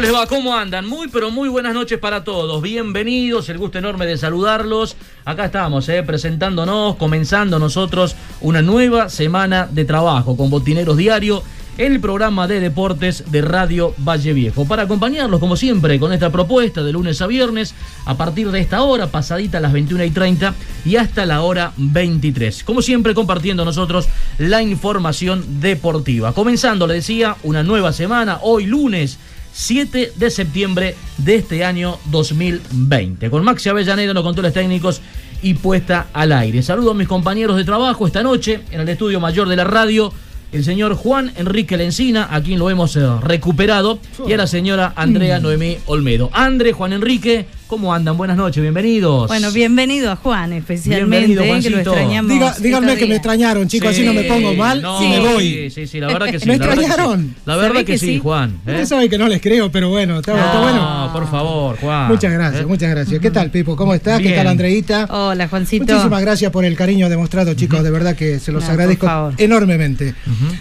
[0.00, 0.26] ¿Cómo les va?
[0.26, 0.86] ¿Cómo andan?
[0.86, 2.62] Muy, pero muy buenas noches para todos.
[2.62, 4.96] Bienvenidos, el gusto enorme de saludarlos.
[5.26, 11.42] Acá estamos, eh, presentándonos, comenzando nosotros una nueva semana de trabajo con Botineros Diario,
[11.76, 14.64] el programa de deportes de Radio Valle Viejo.
[14.64, 17.74] Para acompañarlos, como siempre, con esta propuesta de lunes a viernes,
[18.06, 20.54] a partir de esta hora, pasadita a las 21 y 30
[20.86, 22.64] y hasta la hora 23.
[22.64, 26.32] Como siempre, compartiendo nosotros la información deportiva.
[26.32, 29.18] Comenzando, le decía, una nueva semana, hoy lunes
[29.52, 33.30] 7 de septiembre de este año 2020.
[33.30, 35.00] Con Maxi Avellaneda en los controles técnicos
[35.42, 36.62] y puesta al aire.
[36.62, 40.12] Saludo a mis compañeros de trabajo esta noche en el estudio mayor de la radio.
[40.52, 44.92] El señor Juan Enrique Lencina, a quien lo hemos eh, recuperado, y a la señora
[44.96, 46.28] Andrea Noemí Olmedo.
[46.32, 48.16] André, Juan Enrique, ¿cómo andan?
[48.16, 49.28] Buenas noches, bienvenidos.
[49.28, 52.32] Bueno, bienvenido a Juan, especialmente, Bienvenido, eh, que lo extrañamos.
[52.32, 55.42] Diga- díganme que me extrañaron, chicos, así no me pongo mal no, y me voy.
[55.52, 56.46] Sí, sí, sí, la verdad que sí.
[56.48, 56.86] ¿Me la verdad que sí.
[56.90, 57.34] extrañaron?
[57.46, 58.18] La verdad ¿Sabe que, que sí, sí?
[58.18, 58.50] Juan.
[58.50, 58.54] ¿eh?
[58.70, 61.10] Ustedes saben que no les creo, pero bueno, está, está No, bueno.
[61.12, 62.08] por favor, Juan.
[62.08, 62.66] Muchas gracias, ¿Eh?
[62.66, 63.20] muchas gracias.
[63.20, 63.76] ¿Qué tal, Pipo?
[63.76, 64.18] ¿Cómo estás?
[64.18, 64.32] Bien.
[64.32, 65.06] ¿Qué tal, Andreita?
[65.08, 65.84] Hola, Juancito.
[65.84, 67.84] Muchísimas gracias por el cariño demostrado, chicos.
[67.84, 69.34] De verdad que se los No, agradezco favor.
[69.38, 70.12] enormemente.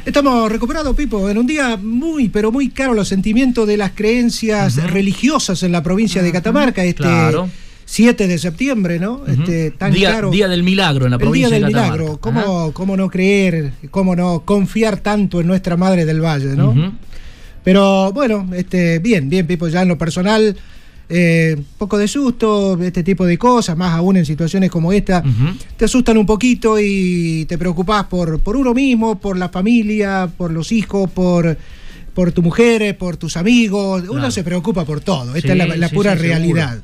[0.05, 4.75] Estamos recuperados, Pipo, en un día muy, pero muy caro los sentimientos de las creencias
[4.75, 6.85] religiosas en la provincia de Catamarca.
[6.99, 7.49] Este Claro.
[7.85, 9.23] 7 de septiembre, ¿no?
[9.25, 10.29] Este, tan día, caro.
[10.29, 11.95] día del milagro en la El provincia día del de Catamarca.
[11.97, 12.19] milagro.
[12.21, 16.93] ¿Cómo, ¿Cómo no creer, cómo no confiar tanto en nuestra madre del valle, no?
[17.63, 20.55] Pero bueno, este, bien, bien, Pipo, ya en lo personal,
[21.09, 25.23] eh, poco de susto, este tipo de cosas, más aún en situaciones como esta,
[25.75, 30.51] te asustan un poquito y te preocupás por, por uno mismo, por la familia, por
[30.51, 31.57] los hijos, por,
[32.13, 34.03] por tu mujer, por tus amigos.
[34.03, 34.31] Uno Claro.
[34.31, 36.81] se preocupa por todo, esta Sí, es la, la sí, pura sí, realidad.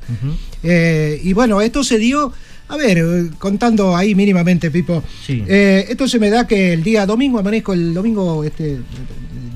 [0.62, 2.32] Eh, y bueno, esto se dio,
[2.68, 7.38] a ver, contando ahí mínimamente, Pipo, eh, esto se me da que el día domingo,
[7.38, 8.78] amanezco el domingo este,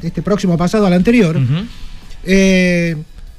[0.02, 1.38] este próximo pasado al anterior,
[2.24, 2.96] eh,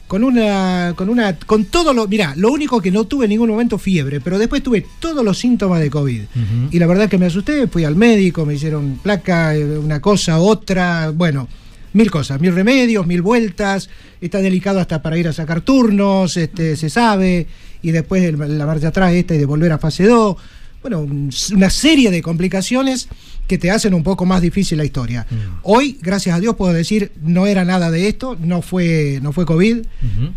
[0.08, 3.50] con una, con una, con todo lo, mira, lo único que no tuve en ningún
[3.50, 6.22] momento fiebre, pero después tuve todos los síntomas de COVID.
[6.70, 11.12] Y la verdad que me asusté, fui al médico, me hicieron placa, una cosa, otra,
[11.16, 11.48] bueno,
[11.94, 13.90] mil cosas, mil remedios, mil vueltas,
[14.22, 17.48] está delicado hasta para ir a sacar turnos, este, se sabe,
[17.82, 20.36] y después el- la marcha atrás esta y de volver a fase 2.
[20.82, 23.08] Bueno, un- una serie de complicaciones
[23.48, 25.28] que te hacen un poco más difícil la historia.
[25.64, 29.46] Hoy, gracias a Dios, puedo decir, no era nada de esto, no fue, no fue
[29.46, 29.78] COVID,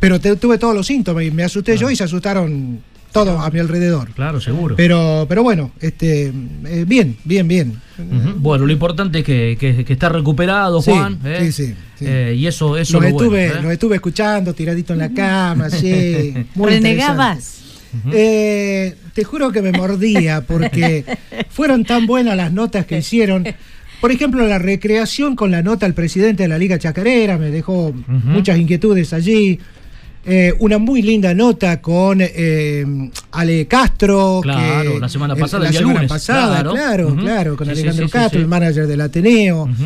[0.01, 2.81] pero te- tuve todos los síntomas y me asusté yo y se asustaron
[3.15, 4.11] todos a mi alrededor.
[4.11, 4.77] Claro, seguro.
[4.77, 6.33] Pero, pero bueno, este,
[6.67, 7.81] eh, bien, bien, bien.
[8.37, 11.19] Bueno, lo importante es que, que- que está recuperado, Sí, Juan.
[11.25, 11.39] ¿eh?
[11.45, 12.05] sí, sí, sí.
[12.07, 13.63] Eh, y eso, eso lo bueno, estuve, ¿eh?
[13.63, 16.35] los estuve escuchando, tiradito en la cama, sí.
[16.57, 17.61] muy ¿Renegabas?
[18.13, 21.05] Eh, te juro que me mordía porque
[21.51, 23.45] fueron tan buenas las notas que hicieron.
[24.01, 27.95] Por ejemplo, la recreación con la nota al presidente de la Liga Chacarera me dejó
[28.09, 29.61] muchas inquietudes allí.
[30.27, 34.41] Eh, una muy linda nota con eh, Ale Castro.
[34.43, 37.15] Claro, la semana pasada, la el día semana lunes, pasada, claro.
[37.17, 38.43] claro, con Sí, Alejandro sí, sí, Castro, sí.
[38.43, 39.63] el manager del Ateneo.
[39.65, 39.85] Ujú.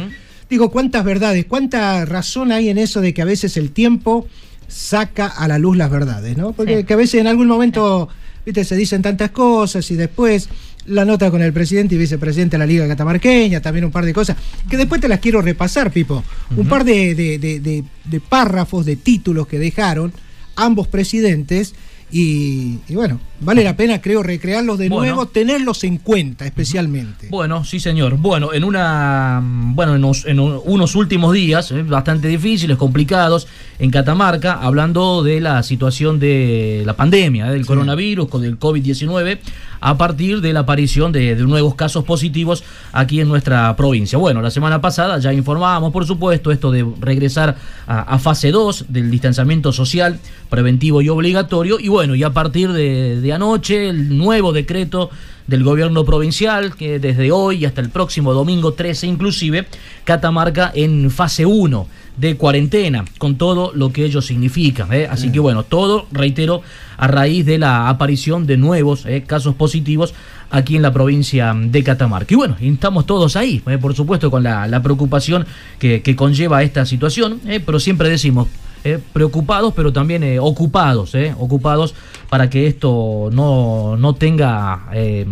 [0.48, 4.28] Digo, cuántas verdades, cuánta razón hay en eso de que a veces el tiempo
[4.68, 6.52] saca a la luz las verdades, ¿no?
[6.52, 6.84] Porque Sí.
[6.84, 8.08] que a veces en algún momento,
[8.46, 10.48] viste, se dicen tantas cosas y después
[10.86, 14.14] la nota con el presidente y vicepresidente de la Liga Catamarqueña, también un par de
[14.14, 14.36] cosas,
[14.70, 16.22] que después te las quiero repasar, Pipo.
[16.56, 20.12] Un par de, de- de- de- de párrafos, de títulos que dejaron
[20.58, 21.74] ambos presidentes
[22.10, 25.04] y, y bueno, vale la pena, creo, recrearlos de Bueno.
[25.14, 27.28] nuevo, tenerlos en cuenta especialmente.
[27.30, 28.16] Bueno, sí señor.
[28.18, 33.46] Bueno, en una bueno, en unos, en un- unos últimos días, eh, bastante difíciles, complicados,
[33.78, 39.38] en Catamarca, hablando de la situación de la pandemia, eh, del coronavirus, con el COVID-19,
[39.80, 44.18] a partir de la aparición de, de nuevos casos positivos aquí en nuestra provincia.
[44.18, 47.56] Bueno, la semana pasada ya informábamos, por supuesto, esto de regresar
[47.86, 50.18] a, a fase 2 del distanciamiento social
[50.50, 51.78] preventivo y obligatorio.
[51.78, 55.10] Y bueno, y a partir de, de anoche, el nuevo decreto
[55.46, 59.66] del gobierno provincial, que desde hoy hasta el próximo domingo 13 inclusive,
[60.04, 61.88] Catamarca en fase 1
[62.18, 64.86] de cuarentena, con todo lo que ello significa.
[64.90, 65.08] ¿eh?
[65.10, 66.62] Así que bueno, todo, reitero,
[66.96, 69.24] a raíz de la aparición de nuevos ¿eh?
[69.26, 70.14] casos positivos
[70.50, 72.34] aquí en la provincia de Catamarca.
[72.34, 73.78] Y bueno, estamos todos ahí, ¿eh?
[73.78, 75.46] por supuesto, con la, la preocupación
[75.78, 78.48] que, que conlleva esta situación, pero siempre decimos,
[78.84, 81.94] eh, preocupados, pero también eh, ocupados, eh, ocupados
[82.28, 85.26] para que esto no, no tenga eh,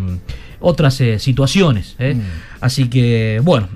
[0.60, 1.96] otras situaciones.
[1.98, 2.16] eh.
[2.60, 3.68] Así que, bueno,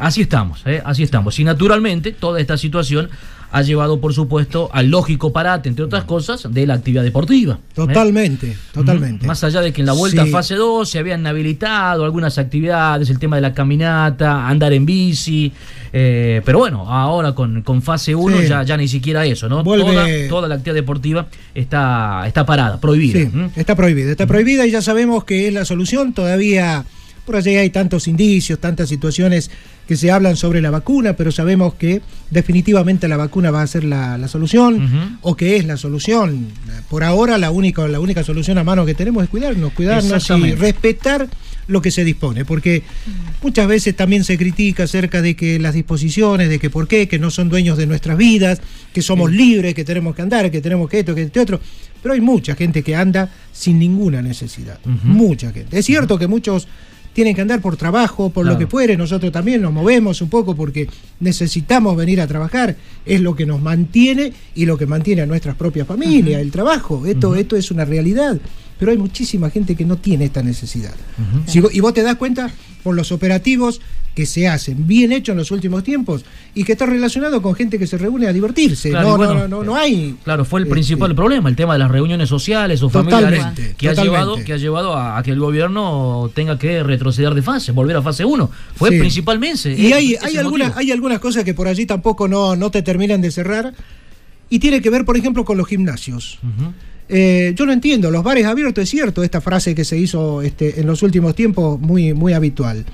[0.00, 1.38] así estamos, así estamos.
[1.38, 3.08] Y naturalmente, toda esta situación
[3.52, 7.54] ha llevado, por supuesto, al lógico parate, entre otras cosas, de la actividad deportiva.
[7.54, 7.72] ¿eh?
[7.74, 9.26] Totalmente, totalmente.
[9.26, 10.28] Más allá de que en la vuelta Sí.
[10.28, 14.84] a fase 2 se habían habilitado algunas actividades, el tema de la caminata, andar en
[14.86, 15.52] bici,
[15.92, 18.48] eh, pero bueno, ahora con, con fase 1 Sí.
[18.48, 19.62] ya, ya ni siquiera eso, ¿no?
[19.64, 23.20] Vuelve- Toda, toda la actividad deportiva está, está parada, prohibida.
[23.20, 26.12] Sí, está prohibida, está prohibida y ya sabemos que es la solución.
[26.12, 26.84] Todavía
[27.24, 29.50] por allí hay tantos indicios, tantas situaciones
[29.86, 33.84] que se hablan sobre la vacuna, pero sabemos que definitivamente la vacuna va a ser
[33.84, 36.48] la, la solución o que es la solución.
[36.90, 40.52] Por ahora la única, la única solución a mano que tenemos es cuidarnos, cuidarnos y
[40.52, 41.28] respetar
[41.68, 42.82] lo que se dispone, porque
[43.42, 47.18] muchas veces también se critica acerca de que las disposiciones, de que por qué, que
[47.18, 48.60] no son dueños de nuestras vidas,
[48.92, 51.60] que somos libres, que tenemos que andar, que tenemos que esto, que este otro,
[52.02, 55.78] pero hay mucha gente que anda sin ninguna necesidad, mucha gente.
[55.78, 56.68] Es cierto que muchos
[57.16, 60.54] tienen que andar por trabajo, por lo que fuere, nosotros también nos movemos un poco
[60.54, 60.86] porque
[61.18, 62.76] necesitamos venir a trabajar,
[63.06, 67.06] es lo que nos mantiene y lo que mantiene a nuestras propias familias, el trabajo,
[67.06, 68.38] esto, esto es una realidad,
[68.78, 70.94] pero hay muchísima gente que no tiene esta necesidad.
[71.46, 72.50] Si y vos te das cuenta
[72.82, 73.80] por los operativos
[74.14, 76.24] que se hacen bien hechos en los últimos tiempos
[76.54, 78.88] y que está relacionado con gente que se reúne a divertirse.
[78.88, 80.16] Claro, no, bueno, no, no, no, no hay.
[80.24, 83.44] Claro, fue el este, principal problema, el tema de las reuniones sociales o familiares
[83.76, 87.42] que ha, llevado, que ha llevado a, a que el gobierno tenga que retroceder de
[87.42, 88.50] fase, volver a fase 1.
[88.74, 88.98] Fue Sí.
[88.98, 89.74] principalmente.
[89.74, 92.80] Y hay, ese hay, algunas, hay algunas cosas que por allí tampoco no, no te
[92.80, 93.74] terminan de cerrar.
[94.48, 96.38] Y tiene que ver, por ejemplo, con los gimnasios.
[96.42, 96.72] Ujú.
[97.08, 100.80] Eh, yo no entiendo, los bares abiertos, es cierto, esta frase que se hizo este,
[100.80, 102.84] en los últimos tiempos muy, muy habitual.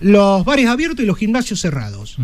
[0.00, 2.16] Los bares abiertos y los gimnasios cerrados.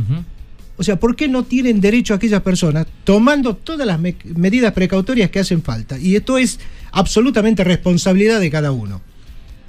[0.78, 5.30] O sea, ¿por qué no tienen derecho aquellas personas tomando todas las me- medidas precautorias
[5.30, 5.98] que hacen falta?
[5.98, 6.60] Y esto es
[6.92, 9.00] absolutamente responsabilidad de cada uno.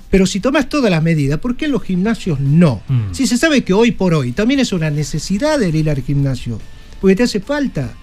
[0.09, 2.81] Pero si tomas todas las medidas, ¿por qué los gimnasios no?
[2.87, 3.13] Mm.
[3.13, 6.59] Si se sabe que hoy por hoy también es una necesidad el ir al gimnasio,
[6.99, 7.93] porque te hace falta.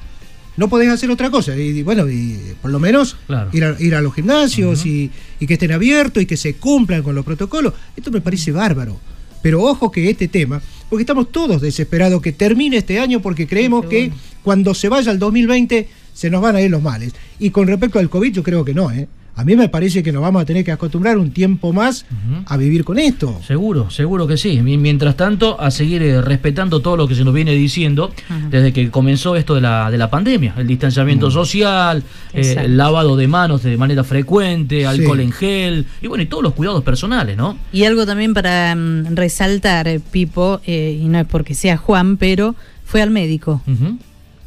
[0.56, 1.56] No podés hacer otra cosa.
[1.56, 3.50] Y, bueno, y por lo menos Claro.
[3.52, 5.10] ir, a, ir a los gimnasios y,
[5.40, 7.74] y que estén abiertos y que se cumplan con los protocolos.
[7.96, 8.98] Esto me parece bárbaro.
[9.42, 13.84] Pero ojo que este tema, porque estamos todos desesperados que termine este año porque creemos
[13.86, 14.10] que
[14.42, 17.12] cuando se vaya el 2020 se nos van a ir los males.
[17.38, 19.06] Y con respecto al COVID yo creo que no, ¿eh?
[19.36, 22.06] A mí me parece que nos vamos a tener que acostumbrar un tiempo más
[22.46, 23.40] a vivir con esto.
[23.44, 24.60] Seguro, seguro que sí.
[24.62, 28.12] Mientras tanto, a seguir eh, respetando todo lo que se nos viene diciendo
[28.50, 30.54] desde que comenzó esto de la, de la pandemia.
[30.56, 35.24] El distanciamiento social, eh, el lavado de manos de manera frecuente, alcohol Sí.
[35.24, 37.58] en gel, y bueno, y todos los cuidados personales, ¿no?
[37.72, 42.16] Y algo también para mm, resaltar, eh, Pipo, eh, y no es porque sea Juan,
[42.18, 43.62] pero fue al médico.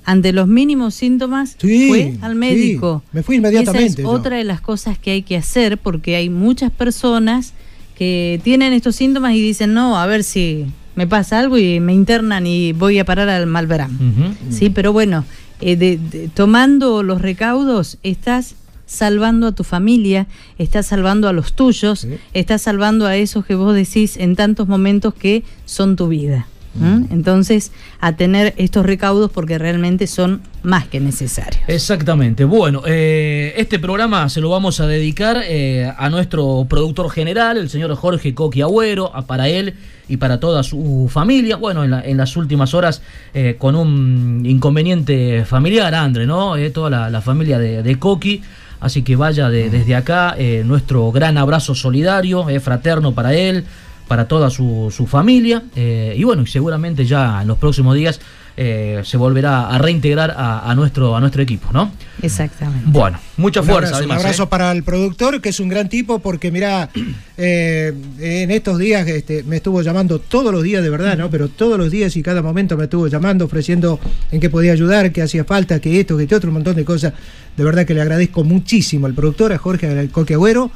[0.10, 3.04] Ante los mínimos síntomas, Sí, fue al médico.
[3.06, 4.10] sí, me fui inmediatamente Esa es yo.
[4.10, 7.54] otra de las cosas que hay que hacer porque hay muchas personas
[7.98, 11.94] que tienen estos síntomas y dicen, no, a ver si me pasa algo y me
[11.94, 14.36] internan y voy a parar al Malverán.
[14.50, 15.26] Sí, pero bueno,
[15.60, 21.52] eh, de- de- tomando los recaudos, estás salvando a tu familia, estás salvando a los
[21.54, 22.10] tuyos, Sí.
[22.34, 26.48] estás salvando a esos que vos decís en tantos momentos que son tu vida.
[27.12, 31.62] Entonces, a tener estos recaudos porque realmente son más que necesarios.
[31.68, 32.44] Exactamente.
[32.46, 37.70] Bueno, eh, este programa se lo vamos a dedicar eh, a nuestro productor general, el
[37.70, 39.74] señor Jorge Coqui Agüero, a- para él
[40.10, 41.56] y para toda su familia.
[41.58, 43.02] Bueno, en, la- en las últimas horas
[43.34, 46.54] eh, con un inconveniente familiar, Andre, ¿no?
[46.74, 48.42] Toda la, familia de, Coqui.
[48.80, 53.64] Así que vaya de- desde acá nuestro gran abrazo solidario, fraterno para él,
[54.08, 55.64] para toda su, su familia.
[55.76, 58.20] Eh, y bueno, y seguramente ya en los próximos días
[58.60, 61.92] eh, se volverá a reintegrar a, a nuestro, a nuestro equipo, ¿no?
[62.24, 62.86] Exactamente.
[62.88, 63.90] Bueno, mucha Un fuerza.
[63.90, 64.48] abrazo, además, un abrazo ¿eh?
[64.48, 66.90] para el productor, que es un gran tipo, porque mira,
[67.38, 71.30] eh, en estos días este, me estuvo llamando todos los días, de verdad, ¿no?
[71.30, 74.00] Pero todos los días y cada momento me estuvo llamando, ofreciendo
[74.32, 76.84] en qué podía ayudar, qué hacía falta, que esto, que este otro, un montón de
[76.84, 77.14] cosas.
[77.56, 80.72] De verdad que le agradezco muchísimo al productor, a Jorge al Coque Agüero,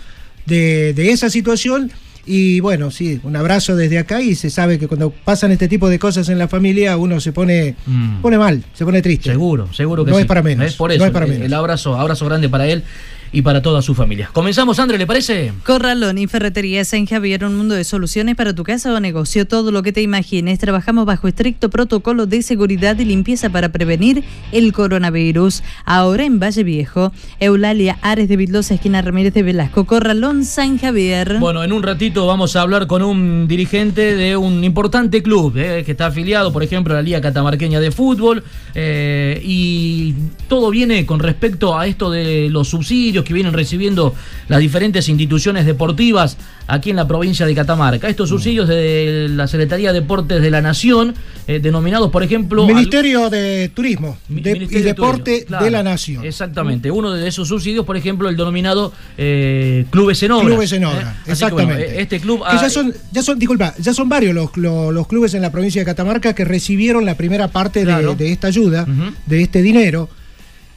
[0.46, 1.92] de, de esa situación.
[2.26, 5.90] Y bueno, sí, un abrazo desde acá y se sabe que cuando pasan este tipo
[5.90, 8.22] de cosas en la familia uno se pone, Mm.
[8.22, 9.32] pone mal, se pone triste.
[9.32, 10.22] Seguro, seguro que No sí.
[10.22, 10.76] es para menos, ¿Eh?
[10.78, 11.46] Por no eso, es para el- menos.
[11.48, 12.84] el abrazo, abrazo grande para él
[13.32, 14.30] y para toda su familia.
[14.34, 15.54] Comenzamos, André, ¿le parece?
[15.66, 19.72] Corralón y Ferretería San Javier, un mundo de soluciones para tu casa o negocio, todo
[19.72, 20.60] lo que te imagines.
[20.60, 25.64] Trabajamos bajo estricto protocolo de seguridad y limpieza para prevenir el coronavirus.
[25.86, 31.38] Ahora en Valle Viejo, Eulalia Ares de Vildosa, esquina Ramírez de Velasco, Corralón San Javier.
[31.40, 35.84] Bueno, en un ratito vamos a hablar con un dirigente de un importante club eh,
[35.86, 38.44] que está afiliado, por ejemplo, a la Liga Catamarqueña de Fútbol.
[38.76, 40.14] eh, y
[40.48, 44.14] todo viene con respecto a esto de los subsidios que vienen recibiendo
[44.48, 46.38] las diferentes instituciones deportivas
[46.68, 48.08] aquí en la provincia de Catamarca.
[48.08, 51.14] Estos subsidios de la Secretaría de Deportes de la Nación,
[51.48, 52.64] eh, denominados, por ejemplo...
[52.66, 55.66] al- Ministerio de Turismo Mi- de- Ministerio y de Deporte Turismo, claro.
[55.66, 56.24] de la Nación.
[56.26, 56.90] Exactamente.
[56.92, 60.48] Uno de esos subsidios, por ejemplo, el denominado eh, Clubes en Obras.
[60.48, 61.22] Clubes en obra, ¿eh?
[61.26, 61.74] Que, exactamente.
[61.74, 62.42] bueno, eh, este club.
[62.50, 65.52] Que ya son, ya son, disculpa, ya son varios los, los, los clubes en la
[65.52, 68.16] provincia de Catamarca que recibieron la primera parte de- Claro.
[68.16, 68.86] de, esta ayuda,
[69.26, 70.10] de este dinero.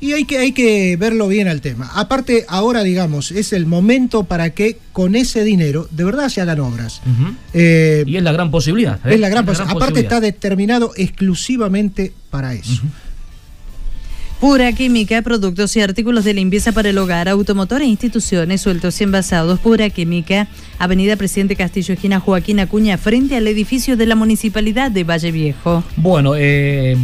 [0.04, 1.90] Y hay que, hay que verlo bien al tema.
[1.94, 6.61] Aparte, ahora, digamos, es el momento para que con ese dinero de verdad se hagan
[6.61, 7.00] obras.
[7.54, 9.00] Eh, Y es la gran posibilidad.
[9.06, 9.14] ¿eh?
[9.14, 9.75] es la gran, posibilidad.
[9.75, 10.12] Aparte, posibilidad.
[10.18, 12.82] está determinado exclusivamente para eso.
[14.44, 19.04] Pura Química, productos y artículos de limpieza para el hogar, automotor e instituciones sueltos y
[19.04, 19.58] envasados.
[19.58, 20.48] Pura Química,
[20.78, 25.82] Avenida Presidente Castillo, esquina Joaquín Acuña, frente al edificio de la Municipalidad de Valle Viejo.
[25.96, 26.94] Bueno, eh,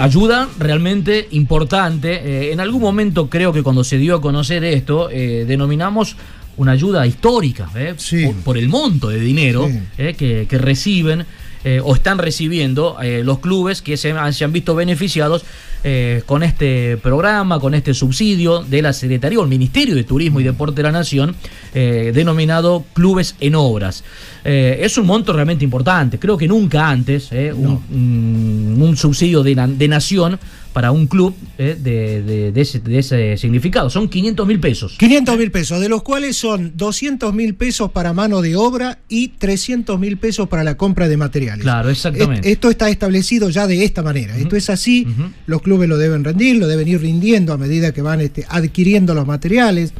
[0.00, 2.48] ayuda realmente importante.
[2.48, 6.16] Eh, en algún momento creo que cuando se dio a conocer esto, eh, denominamos
[6.56, 7.94] una ayuda histórica, ¿eh?
[7.98, 8.26] Sí.
[8.26, 9.78] por, por el monto de dinero Sí.
[9.96, 11.24] eh, que, que reciben
[11.64, 15.44] eh, o están recibiendo eh, los clubes que se, han- se han visto beneficiados
[15.82, 20.40] eh, con este programa, con este subsidio de la Secretaría o el Ministerio de Turismo
[20.40, 21.34] y Deporte de la Nación,
[21.72, 24.04] denominado Clubes en Obras.
[24.44, 29.88] Es un monto realmente importante, creo que nunca antes un, un- un subsidio de, de
[29.88, 30.38] nación
[30.72, 33.90] para un club eh, de, de- de ese, de ese significado.
[33.90, 34.96] Son 500 mil pesos.
[34.98, 39.28] 500 mil pesos, de los cuales son 200 mil pesos para mano de obra y
[39.28, 41.62] 300 mil pesos para la compra de materiales.
[41.64, 42.48] Claro, exactamente.
[42.48, 44.36] Et- Esto está establecido ya de esta manera.
[44.36, 45.06] Esto es así,
[45.46, 49.12] los clubes lo deben rendir, lo deben ir rindiendo a medida que van este, adquiriendo
[49.14, 49.92] los materiales.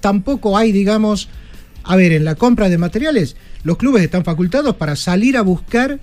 [0.00, 1.28] Tampoco hay, digamos,
[1.82, 5.98] a ver, en la compra de materiales, los clubes están facultados para salir a buscar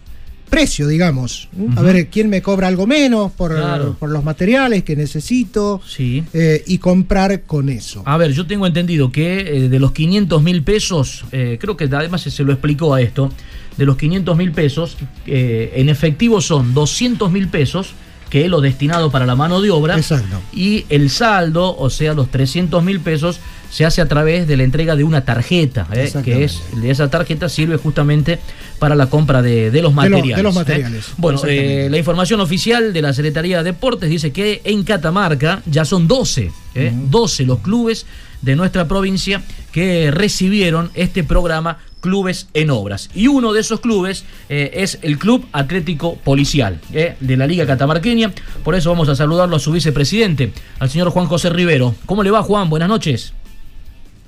[0.49, 1.49] precio, digamos.
[1.75, 3.95] A ver, quién me cobra algo menos por, Claro.
[3.99, 6.23] por los materiales que necesito Sí.
[6.33, 8.03] eh, y comprar con eso.
[8.05, 11.85] A ver, yo tengo entendido que eh, de los 500 mil pesos, eh, creo que
[11.85, 13.31] además se, se lo explicó a esto,
[13.77, 17.93] de los 500 mil pesos, en efectivo son 200 mil pesos,
[18.29, 20.39] que es lo destinado para la mano de obra, Exacto.
[20.53, 23.39] y el saldo, o sea, los 300 mil pesos,
[23.73, 26.91] se hace a través de la entrega de una tarjeta, eh, que es Exactamente.
[26.91, 28.37] esa tarjeta sirve justamente
[28.77, 30.43] para la compra de, de los De lo- de materiales.
[30.43, 30.59] los eh.
[30.59, 35.63] materiales, Bueno, eh, la información oficial de la Secretaría de Deportes dice que en Catamarca
[35.65, 38.05] ya son 12, eh, 12 los clubes
[38.43, 43.09] de nuestra provincia que recibieron este programa Clubes en Obras.
[43.15, 47.65] Y uno de esos clubes eh, es el Club Atlético Policial eh, de la Liga
[47.65, 48.33] Catamarqueña.
[48.65, 51.95] Por eso vamos a saludarlo a su vicepresidente, al señor Juan José Rivero.
[52.05, 52.69] ¿Cómo le va, Juan?
[52.69, 53.31] Buenas noches.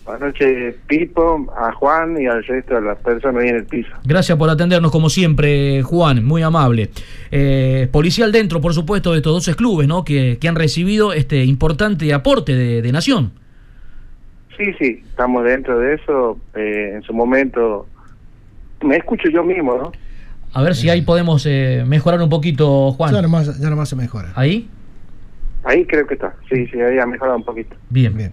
[0.05, 3.89] Buenas noches, Pipo, a Juan y al resto de las personas ahí en el piso.
[4.03, 6.91] Gracias por atendernos como siempre, Juan, muy amable.
[7.31, 10.03] Eh, policial dentro, por supuesto, de estos 12 clubes, ¿no?
[10.05, 13.31] Que, que han recibido este importante aporte de, de Nación.
[14.57, 16.39] Sí, sí, estamos dentro de eso.
[16.53, 17.87] eh, en su momento,
[18.83, 19.91] me escucho yo mismo, ¿no?
[20.53, 23.21] A ver si ahí podemos eh, mejorar un poquito, Ya Juan.
[23.23, 24.31] nomás, ya nomás se mejora.
[24.35, 24.69] Ahí,
[25.63, 26.35] Ahí creo que está.
[26.47, 27.75] Sí, sí, ahí ha mejorado un poquito.
[27.89, 28.15] bien.
[28.15, 28.31] Bien.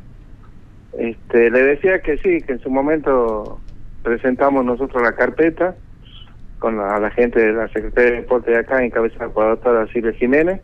[0.98, 3.60] Este, le decía que sí, que en su momento
[4.02, 5.74] presentamos nosotros la carpeta
[6.58, 9.86] con la, la gente de la Secretaría de Deporte de acá, encabezada por la doctora
[9.88, 10.60] Silvia Jiménez.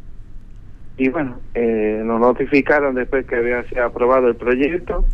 [0.96, 5.04] Y bueno, eh, nos notificaron después que había sido aprobado el proyecto,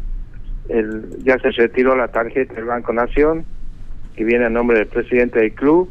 [0.68, 3.44] el, ya se retiró la tarjeta del Banco Nación,
[4.16, 5.90] que viene a nombre del presidente del club,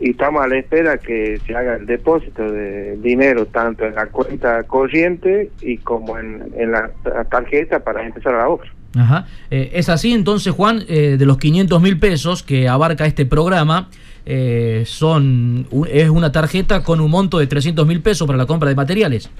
[0.00, 4.06] y estamos a la espera que se haga el depósito de dinero tanto en la
[4.06, 6.90] cuenta corriente y como en, en la,
[7.30, 8.70] tarjeta para empezar la obra.
[8.96, 9.26] Ajá.
[9.50, 13.88] Eh, es así entonces, Juan, eh, de los 500 mil pesos que abarca este programa,
[14.24, 18.46] eh, son un- es una tarjeta con un monto de 300 mil pesos para la
[18.46, 19.30] compra de materiales.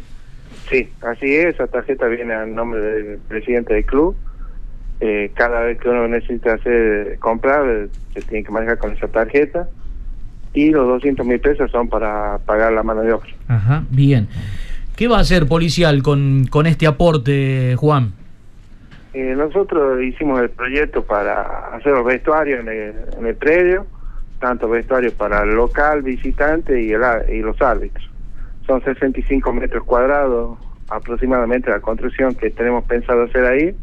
[0.70, 4.16] Sí, así es, esa tarjeta viene al nombre del presidente del club.
[5.00, 9.06] Eh, cada vez que uno necesita hacer comprar, eh, se tiene que manejar con esa
[9.08, 9.68] tarjeta.
[10.54, 13.28] Y los 200 mil pesos son para pagar la mano de obra.
[13.48, 14.28] Ajá, bien.
[14.96, 18.12] ¿Qué va a hacer policial con, con este aporte, Juan?
[19.14, 23.86] Eh, nosotros hicimos el proyecto para hacer los vestuarios en el, en el predio,
[24.40, 27.02] tanto vestuarios para el local, visitante y, el,
[27.32, 28.08] y los árbitros.
[28.66, 33.74] Son 65 metros cuadrados aproximadamente la construcción que tenemos pensado hacer ahí.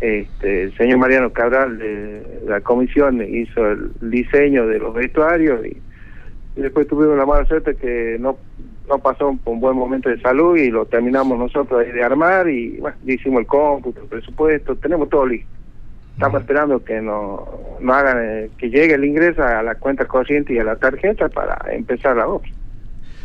[0.00, 5.76] Este, el señor Mariano Cabral de la comisión hizo el diseño de los vestuarios y,
[6.56, 8.36] y después tuvimos la mala suerte que no
[8.88, 12.76] no pasó un, un buen momento de salud y lo terminamos nosotros de armar y
[12.78, 15.48] bueno, hicimos el cómputo, el presupuesto, tenemos todo listo.
[16.14, 17.44] Estamos esperando que no,
[17.80, 21.28] no hagan, eh, que llegue el ingreso a la cuenta corriente y a la tarjeta
[21.28, 22.48] para empezar la obra.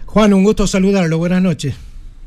[0.07, 1.19] Juan, un gusto saludarlo.
[1.19, 1.77] Buenas noches.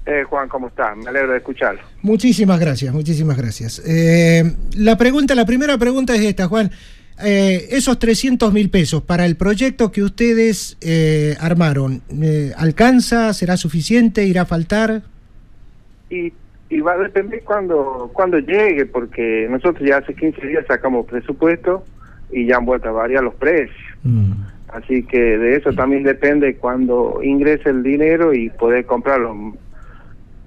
[0.05, 0.95] Eh, Juan, ¿cómo está?
[0.95, 1.81] Me alegro de escucharlo.
[2.03, 3.83] Muchísimas gracias, muchísimas gracias.
[3.87, 4.43] Eh,
[4.77, 6.71] la pregunta, la primera pregunta es esta, Juan.
[7.25, 13.33] Eh, esos 300 mil pesos para el proyecto que ustedes eh, armaron, eh, ¿alcanza?
[13.33, 14.25] ¿Será suficiente?
[14.25, 15.03] ¿Irá a faltar?
[16.11, 16.33] Y,
[16.69, 21.85] y va a depender cuando, cuando llegue, porque nosotros ya hace 15 días sacamos presupuesto
[22.33, 23.77] y ya han vuelto a variar los precios.
[24.03, 24.33] Mm,
[24.69, 29.37] Así que de eso también depende cuando ingrese el dinero y poder comprar los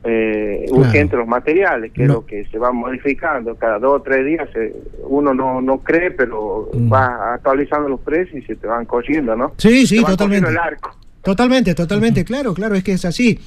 [0.05, 0.81] eh, Claro.
[0.81, 2.05] urgentes los materiales, que No.
[2.05, 4.47] es lo que se va modificando cada dos o tres días.
[4.53, 4.73] se-
[5.07, 6.91] uno no, no cree, pero Mm.
[6.93, 9.53] va actualizando los precios y se te van cogiendo, ¿no?
[9.57, 10.45] Sí, sí, totalmente.
[10.45, 10.95] cogiendo el arco.
[11.23, 13.39] Totalmente, totalmente, claro, claro, es que es así.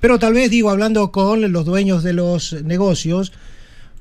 [0.00, 3.32] Pero tal vez, digo, hablando con los dueños de los negocios,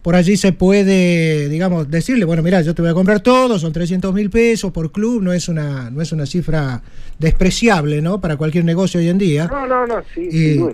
[0.04, 3.72] por allí se puede, digamos, decirle, bueno, mira, yo te voy a comprar todo, son
[3.72, 6.82] 300 mil pesos por club, no es una no es una cifra
[7.20, 8.20] despreciable, ¿no?
[8.20, 9.48] Para cualquier negocio hoy en día.
[9.52, 10.74] No, no, no, sí, Y, sin duda.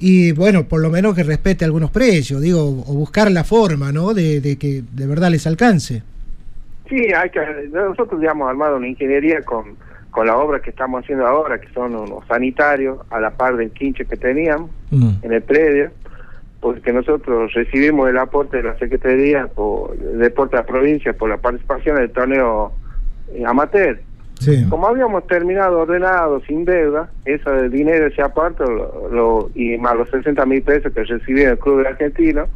[0.00, 4.14] Y, bueno, por lo menos que respete algunos precios, digo, o buscar la forma, ¿no?
[4.14, 6.02] De, de que de verdad les alcance.
[6.88, 7.40] Sí, hay que,
[7.72, 9.76] nosotros ya hemos armado una ingeniería con,
[10.10, 13.70] con la obra que estamos haciendo ahora, que son unos sanitarios, a la par del
[13.70, 15.90] quinche que teníamos Mm, en el predio,
[16.60, 21.30] porque nosotros recibimos el aporte de la Secretaría por el Deporte de la provincia por
[21.30, 22.72] la participación del torneo
[23.46, 24.00] amateur.
[24.40, 24.66] Sí.
[24.68, 30.08] Como habíamos terminado ordenado, sin deuda, ese dinero, ese aparte, lo, lo- y más los
[30.10, 32.46] 60 mil pesos que recibí el Club Argentino,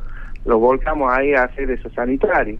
[0.44, 2.58] lo volcamos ahí a hacer esos sanitarios.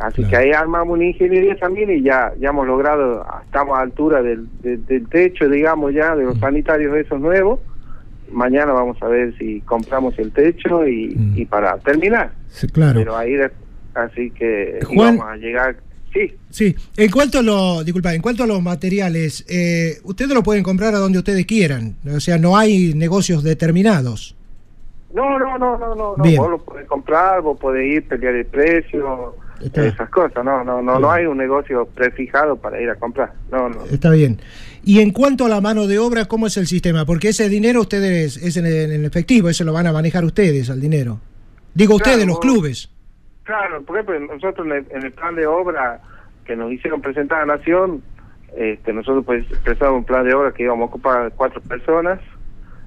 [0.00, 0.30] Así Claro.
[0.30, 4.46] que ahí armamos una ingeniería también y ya ya hemos logrado, estamos a altura del,
[4.60, 6.40] del, del techo, digamos ya, de los Mm.
[6.40, 7.60] sanitarios esos nuevos.
[8.30, 11.32] Mañana vamos a ver si compramos el techo y, Mm.
[11.38, 12.32] y para terminar.
[12.48, 12.98] Sí, claro.
[12.98, 13.36] Pero ahí,
[13.94, 15.76] así que Juan- íbamos a llegar,
[16.16, 20.42] sí, Sí, en cuanto a los, disculpa, en cuanto a los materiales, eh, ustedes lo
[20.42, 24.34] pueden comprar a donde ustedes quieran, o sea, no hay negocios determinados.
[25.14, 26.22] No, no, no, no, no.
[26.22, 26.36] Bien.
[26.36, 29.86] Vos lo podés comprar, vos podés ir, pelear el precio, Está.
[29.86, 30.44] esas cosas.
[30.44, 33.32] No, no, no, no hay un negocio prefijado para ir a comprar.
[33.50, 33.84] No, no.
[33.86, 34.38] Está bien.
[34.84, 37.06] Y en cuanto a la mano de obra, ¿cómo es el sistema?
[37.06, 40.80] Porque ese dinero ustedes es en, en efectivo, eso lo van a manejar ustedes al
[40.80, 41.18] dinero.
[41.74, 42.90] Digo Claro, ustedes, los vos- clubes.
[43.46, 46.00] Claro, por ejemplo, nosotros en el, en el plan de obra
[46.44, 48.02] que nos hicieron presentar a Nación,
[48.56, 52.18] este, nosotros pues presentamos un plan de obra que íbamos a ocupar cuatro personas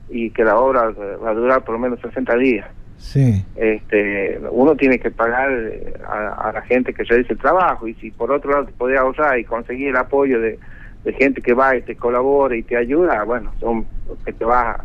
[0.09, 2.67] y que la obra eh, va a durar por lo menos 60 días.
[2.97, 3.45] Sí.
[3.55, 7.93] este uno tiene que pagar eh, a, a la gente que realiza el trabajo y
[7.93, 10.59] si por otro lado te podés ahorrar y conseguir el apoyo de,
[11.05, 13.85] de gente que va y te colabora y te ayuda, bueno, son
[14.25, 14.81] que te vas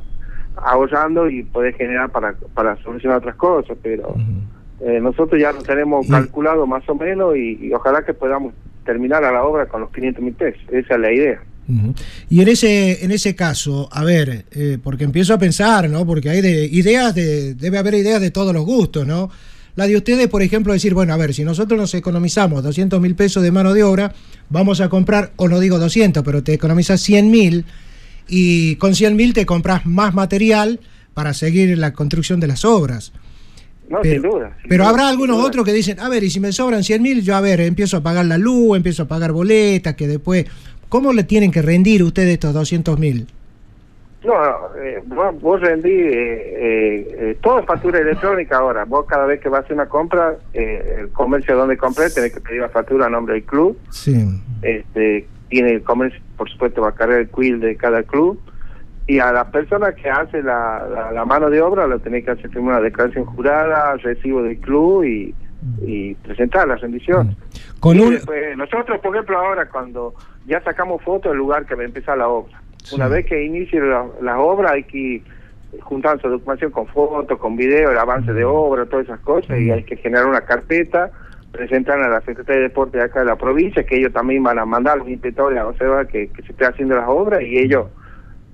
[0.56, 4.14] ahorrando y podés generar para, para solucionar otras cosas, pero.
[4.80, 9.24] Eh, nosotros ya lo tenemos calculado más o menos y, y ojalá que podamos terminar
[9.24, 11.40] a la obra con los 500 mil pesos, esa es la idea.
[12.28, 16.04] Y en ese en ese caso, a ver, eh, porque empiezo a pensar, ¿no?
[16.04, 19.30] Porque hay de ideas de debe haber ideas de todos los gustos, ¿no?
[19.74, 23.16] La de ustedes, por ejemplo, decir, bueno, a ver, si nosotros nos economizamos 200 mil
[23.16, 24.14] pesos de mano de obra,
[24.50, 27.64] vamos a comprar, o no digo 200, pero te economizas 100 mil
[28.28, 30.80] y con 100 mil te compras más material
[31.14, 33.12] para seguir la construcción de las obras.
[33.88, 34.56] No, Pero, sin duda.
[34.60, 35.46] sin pero duda, habrá algunos duda.
[35.48, 37.98] otros que dicen, a ver, y si me sobran 100 mil, yo a ver, empiezo
[37.98, 40.46] a pagar la luz, empiezo a pagar boletas, que después,
[40.88, 43.26] ¿cómo le tienen que rendir ustedes estos 200 mil?
[44.24, 44.32] No,
[44.82, 48.86] eh, vos, vos rendí eh, eh, eh, todo es factura electrónica ahora.
[48.86, 52.32] Vos cada vez que vas a hacer una compra, eh, el comercio donde compré, tenés
[52.32, 53.78] que pedir la factura a nombre del club.
[53.90, 54.14] Sí.
[54.62, 58.40] Este, tiene el comercio, por supuesto, va a cargar el quill de cada club.
[59.06, 62.30] Y a la persona que hace la, la, la mano de obra, lo tenés que
[62.30, 65.34] hacer primero una declaración jurada, recibo del club y
[65.82, 67.36] y presentar las rendiciones.
[67.80, 70.14] Con Y un, después, nosotros, por ejemplo, ahora cuando
[70.46, 72.60] ya sacamos fotos del lugar que va a empezar la obra,
[72.92, 75.22] una vez que inicie la, la obra hay que ir
[75.80, 79.82] juntando documentación con fotos, con video, el avance de obra, todas esas cosas, y hay
[79.84, 81.10] que generar una carpeta,
[81.50, 84.58] presentar a la Secretaría de Deporte de acá de la provincia, que ellos también van
[84.58, 87.58] a mandar a los inspectores a observar que, que se esté haciendo las obras, y
[87.58, 87.86] ellos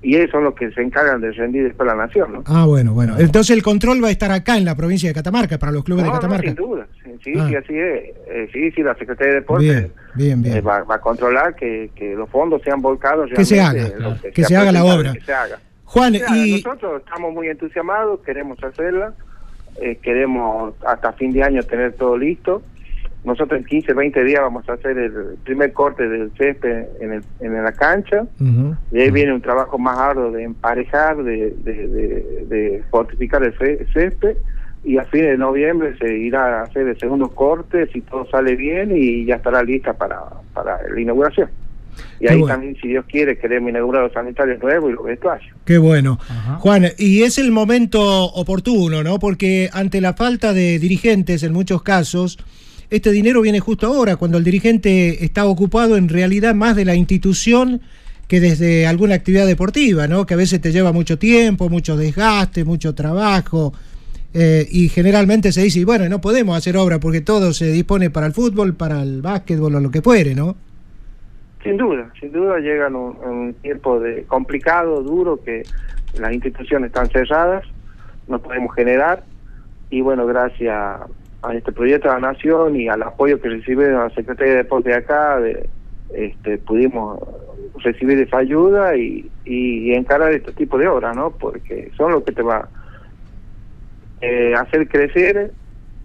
[0.03, 2.43] y ellos son los que se encargan de rendir después a la nación, ¿no?
[2.47, 3.17] Ah, bueno, bueno.
[3.19, 6.05] Entonces el control va a estar acá en la provincia de Catamarca, para los clubes
[6.05, 6.47] No, de no, Catamarca.
[6.49, 7.47] sin duda, sí, sí, Ah.
[7.49, 8.03] sí, así es.
[8.29, 10.57] Eh, sí, sí, la Secretaría de Deporte Bien, bien, bien.
[10.57, 13.91] eh, va, va a controlar que, que los fondos sean volcados Que se haga,
[14.35, 15.13] que se ha haga la obra.
[15.13, 15.59] Que se haga.
[15.85, 19.13] Juan, y Nosotros estamos muy entusiasmados, queremos hacerla,
[19.83, 22.63] eh, queremos hasta fin de año tener todo listo.
[23.23, 25.13] Nosotros en 15, 20 días vamos a hacer el
[25.45, 28.25] primer corte del césped en, el- en la cancha.
[28.93, 33.53] Y ahí viene un trabajo más arduo de emparejar, de, de, de- de fortificar el
[33.59, 34.37] cé- césped.
[34.83, 38.57] Y a fines de noviembre se irá a hacer el segundo corte, si todo sale
[38.57, 40.21] bien, y ya estará lista para,
[40.55, 41.51] para la inauguración.
[42.19, 42.55] Y Qué ahí bueno.
[42.55, 45.55] también, si Dios quiere, queremos inaugurar los sanitarios nuevos y los vestuarios.
[45.67, 46.19] Qué bueno.
[46.23, 46.57] Ajá.
[46.57, 49.19] Juan, y es el momento oportuno, ¿no?
[49.19, 52.39] Porque ante la falta de dirigentes en muchos casos,
[52.91, 56.95] este dinero viene justo ahora, cuando el dirigente está ocupado en realidad más de la
[56.95, 57.81] institución
[58.27, 60.25] que desde alguna actividad deportiva, ¿no?
[60.27, 63.73] Que a veces te lleva mucho tiempo, mucho desgaste, mucho trabajo.
[64.33, 68.27] eh, y generalmente se dice, bueno, no podemos hacer obra porque todo se dispone para
[68.27, 70.55] el fútbol, para el básquetbol o lo que fuere, ¿no?
[71.65, 75.65] Sin duda, sin duda llegan un, un tiempo de complicado, duro, que
[76.19, 77.65] las instituciones están cerradas,
[78.29, 79.25] no podemos generar
[79.91, 81.01] y bueno, gracias
[81.43, 84.91] a este proyecto de la Nación y al apoyo que recibimos la Secretaría de Deporte
[84.91, 85.69] de acá, de,
[86.15, 87.19] este, pudimos
[87.83, 91.31] recibir esa ayuda y, y, encarar este tipo de obras, ¿no?
[91.31, 92.69] Porque son lo que te va
[94.21, 95.53] eh, a hacer crecer,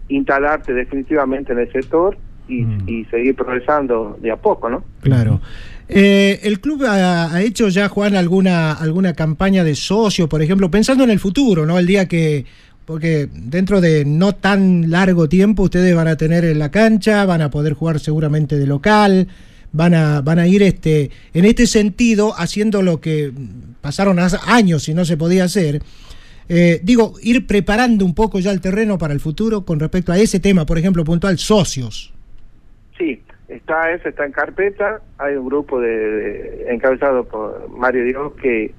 [0.08, 2.18] instalarte definitivamente en el sector
[2.48, 2.88] y, Mm.
[2.88, 4.84] y seguir progresando de a poco, ¿no?
[5.02, 5.42] Claro.
[5.88, 10.70] Eh, ¿El club ha, ha hecho ya, Juan, alguna, alguna campaña de socio, por ejemplo,
[10.72, 11.78] pensando en el futuro, ¿no?
[11.78, 12.46] El día que,
[12.86, 17.42] porque dentro de no tan largo tiempo ustedes van a tener en la cancha, van
[17.42, 19.28] a poder jugar seguramente de local,
[19.72, 23.32] van a, van a ir este, en este sentido haciendo lo que
[23.82, 25.82] pasaron años y no se podía hacer.
[26.48, 30.18] Eh, digo, ir preparando un poco ya el terreno para el futuro con respecto a
[30.20, 32.14] ese tema, por ejemplo, puntual, socios.
[32.98, 35.02] Sí, está eso, está en carpeta.
[35.18, 38.74] Hay un grupo de, de- encabezado por Mario Dios que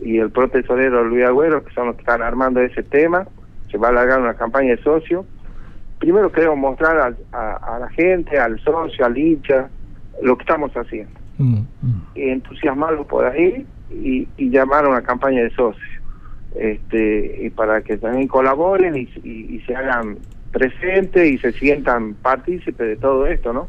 [0.00, 3.26] y el propio tesorero Luis Agüero, que son los que están armando ese tema.
[3.70, 5.24] Se va a alargar una campaña de socio.
[5.98, 9.68] Primero queremos mostrar al- a, a la gente, al socio, al hincha,
[10.22, 11.10] lo que estamos haciendo.
[11.38, 11.58] Mm.
[12.14, 15.82] Y entusiasmarlos por ahí y, y llamar a una campaña de socios.
[16.56, 20.18] Este, y para que también colaboren y, y- y se hagan
[20.52, 23.68] presentes y se sientan partícipes de todo esto, ¿no?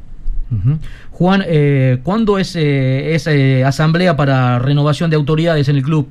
[0.52, 0.80] Ujú.
[1.12, 6.10] Juan, eh, ¿cuándo es eh, esa eh, asamblea para renovación de autoridades en el club?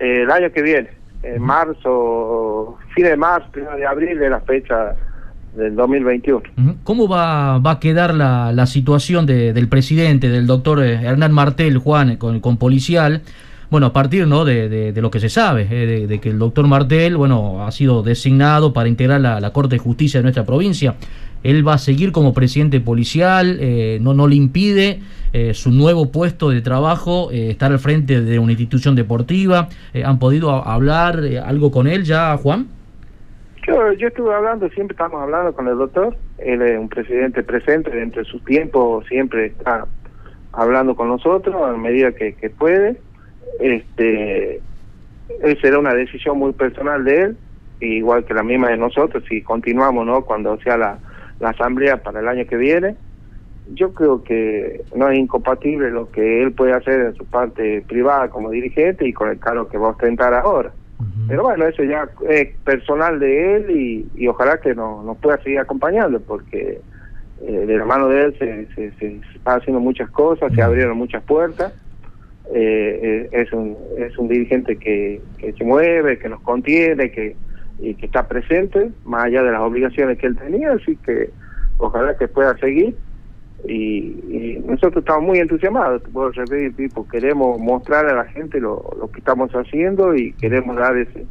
[0.00, 0.90] Eh, el año que viene,
[1.24, 4.94] en marzo, fin de marzo, primero de abril de la fecha
[5.56, 6.42] del 2021.
[6.58, 6.76] Ujú.
[6.84, 11.32] ¿Cómo va, va a quedar la, la situación de- del presidente, del doctor eh, Hernán
[11.32, 13.22] Martel, Juan, con, con policial?
[13.70, 14.44] Bueno, a partir ¿no?
[14.44, 17.64] de, de- de lo que se sabe, eh, de, de que el doctor Martel bueno,
[17.66, 20.94] ha sido designado para integrar la, la Corte de Justicia de nuestra provincia.
[21.44, 25.00] Él va a seguir como presidente policial, eh, no, no le impide
[25.34, 29.68] eh, su nuevo puesto de trabajo, eh, estar al frente de una institución deportiva.
[30.04, 32.66] ¿Han podido hablar algo con él ya, Juan?
[33.66, 37.90] Yo, yo estuve hablando, siempre estamos hablando con el doctor, él es un presidente presente
[37.90, 39.86] dentro de su tiempo, siempre está
[40.52, 42.96] hablando con nosotros a medida que, que puede.
[43.60, 44.60] Este,
[45.60, 47.36] será una decisión muy personal de él,
[47.80, 50.22] igual que la misma de nosotros, si continuamos, ¿no?
[50.22, 50.98] Cuando sea la,
[51.44, 52.96] la asamblea para el año que viene.
[53.66, 58.28] Yo creo que no es incompatible lo que él puede hacer en su parte privada
[58.28, 60.72] como dirigente y con el cargo que va a ostentar ahora.
[61.28, 65.38] Pero bueno, eso ya es personal de él y, y ojalá que no- nos pueda
[65.42, 66.80] seguir acompañando porque
[67.46, 70.62] eh, de la mano de él se, se, se- se está haciendo muchas cosas, se
[70.62, 71.72] abrieron muchas puertas.
[72.54, 77.36] Eh, eh, es, un, es un dirigente que, que se mueve, que nos contiene, que,
[77.78, 81.30] y que está presente, más allá de las obligaciones que él tenía, así que
[81.78, 82.96] ojalá que pueda seguir.
[83.66, 88.60] Y, y nosotros estamos muy entusiasmados, te puedo repetir, tipo, queremos mostrar a la gente
[88.60, 91.24] lo, lo que estamos haciendo y queremos dar ese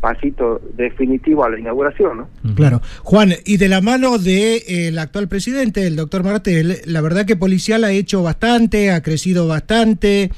[0.00, 2.54] pasito definitivo a la inauguración, ¿no?
[2.54, 2.80] Claro.
[3.02, 7.26] Juan, y de la mano del de, el actual presidente, el doctor Martel, la verdad
[7.26, 10.30] que Policial ha hecho bastante, ha crecido bastante,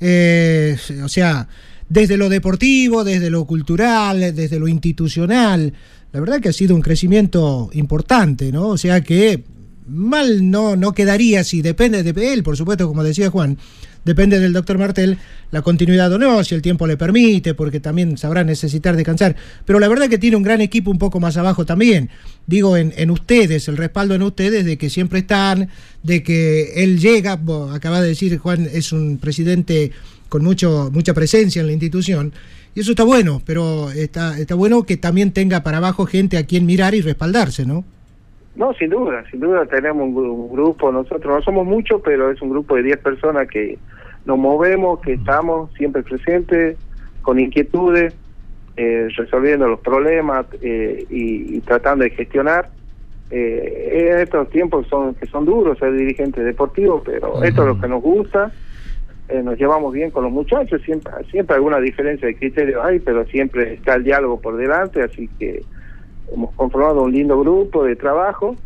[0.00, 1.48] eh, o sea,
[1.90, 5.74] desde lo deportivo, desde lo cultural, desde lo institucional.
[6.12, 8.68] La verdad que ha sido un crecimiento importante, ¿no?
[8.68, 9.44] O sea que
[9.86, 13.58] mal no, no quedaría si depende de él, por supuesto, como decía Juan,
[14.04, 15.18] depende del doctor Martel
[15.50, 19.34] la continuidad o no, si el tiempo le permite, porque también sabrá necesitar descansar.
[19.64, 22.08] Pero la verdad que tiene un gran equipo un poco más abajo también.
[22.46, 25.70] Digo, en, en ustedes, el respaldo en ustedes de que siempre están,
[26.04, 27.40] de que él llega,
[27.72, 29.90] acaba de decir Juan, es un presidente
[30.30, 32.32] con mucho, mucha presencia en la institución.
[32.74, 36.46] Y eso está bueno, pero está, está bueno que también tenga para abajo gente a
[36.46, 37.84] quien mirar y respaldarse, ¿no?
[38.56, 42.50] No, sin duda, sin duda tenemos un, grupo, nosotros no somos muchos, pero es un
[42.50, 43.78] grupo de 10 personas que
[44.24, 46.76] nos movemos, que estamos siempre presentes,
[47.22, 48.14] con inquietudes,
[48.76, 52.70] eh, resolviendo los problemas eh, y, tratando de gestionar.
[53.30, 57.88] Eh, estos tiempos son que son duros ser dirigente deportivo, pero esto es lo que
[57.88, 58.52] nos gusta.
[59.30, 63.24] Eh, nos llevamos bien con los muchachos, siempre, siempre alguna diferencia de criterios hay, pero
[63.26, 65.62] siempre está el diálogo por delante, así que
[66.32, 68.56] hemos conformado un lindo grupo de trabajo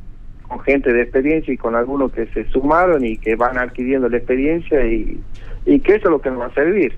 [0.48, 4.16] con gente de experiencia y con algunos que se sumaron y que van adquiriendo la
[4.16, 5.20] experiencia y,
[5.66, 6.96] y que eso es lo que nos va a servir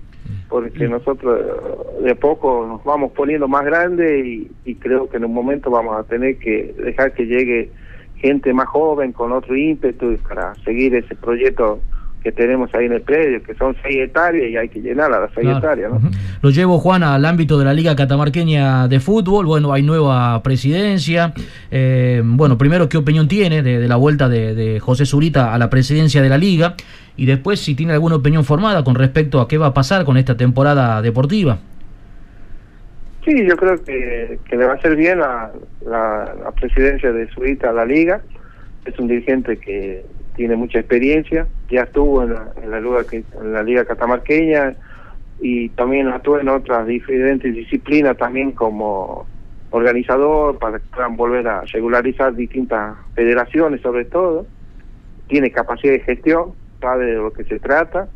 [0.49, 5.35] porque nosotros de poco nos vamos poniendo más grandes y, y, creo que en un
[5.35, 7.71] momento vamos a tener que dejar que llegue
[8.17, 11.81] gente más joven con otro ímpetu para seguir ese proyecto
[12.27, 15.21] que tenemos ahí en el predio, que son seis hectáreas y hay que llenar a
[15.21, 15.93] las seis hectáreas.
[15.93, 16.11] ¿no?
[16.43, 19.47] Lo llevo, Juan, al ámbito de la Liga Catamarqueña de Fútbol.
[19.47, 21.33] Bueno, hay nueva presidencia.
[21.71, 26.21] Eh, bueno, primero, ¿qué opinión tiene de, la vuelta de, José Zurita a la presidencia
[26.21, 26.75] de la Liga?
[27.17, 30.17] Y después, si tiene alguna opinión formada con respecto a qué va a pasar con
[30.17, 31.59] esta temporada deportiva.
[33.25, 35.53] Sí, yo creo que, que le va a ser bien la,
[35.89, 38.21] la, la presidencia de Zurita a la Liga.
[38.85, 40.05] Es un dirigente que
[40.37, 44.77] tiene mucha experiencia, ya estuvo en la, en la, Liga, en la Liga Catamarqueña
[45.41, 49.27] y también actuó en otras diferentes disciplinas también como
[49.71, 54.47] organizador para que puedan volver a regularizar distintas federaciones sobre todo.
[55.29, 58.09] Tiene capacidad de gestión, sabe de lo que se trata.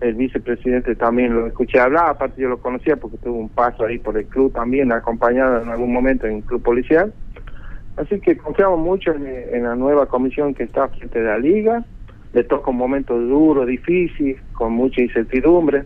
[0.00, 3.98] El vicepresidente también lo escuché hablar, aparte yo lo conocía porque tuvo un paso ahí
[3.98, 7.12] por el club también, acompañado en algún momento en el club policial.
[8.00, 11.84] Así que confiamos mucho en, la nueva comisión que está frente de la liga.
[12.32, 15.84] Le toca un momento duro, difícil, con mucha incertidumbre.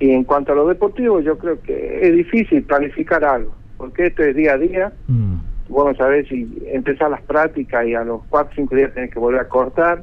[0.00, 4.24] Y en cuanto a lo deportivo, yo creo que es difícil planificar algo, porque esto
[4.24, 4.92] es día a día.
[5.06, 5.36] Mm.
[5.68, 9.10] Vamos a ver si empezar las prácticas y a los cuatro o cinco días tener
[9.10, 10.02] que volver a cortar.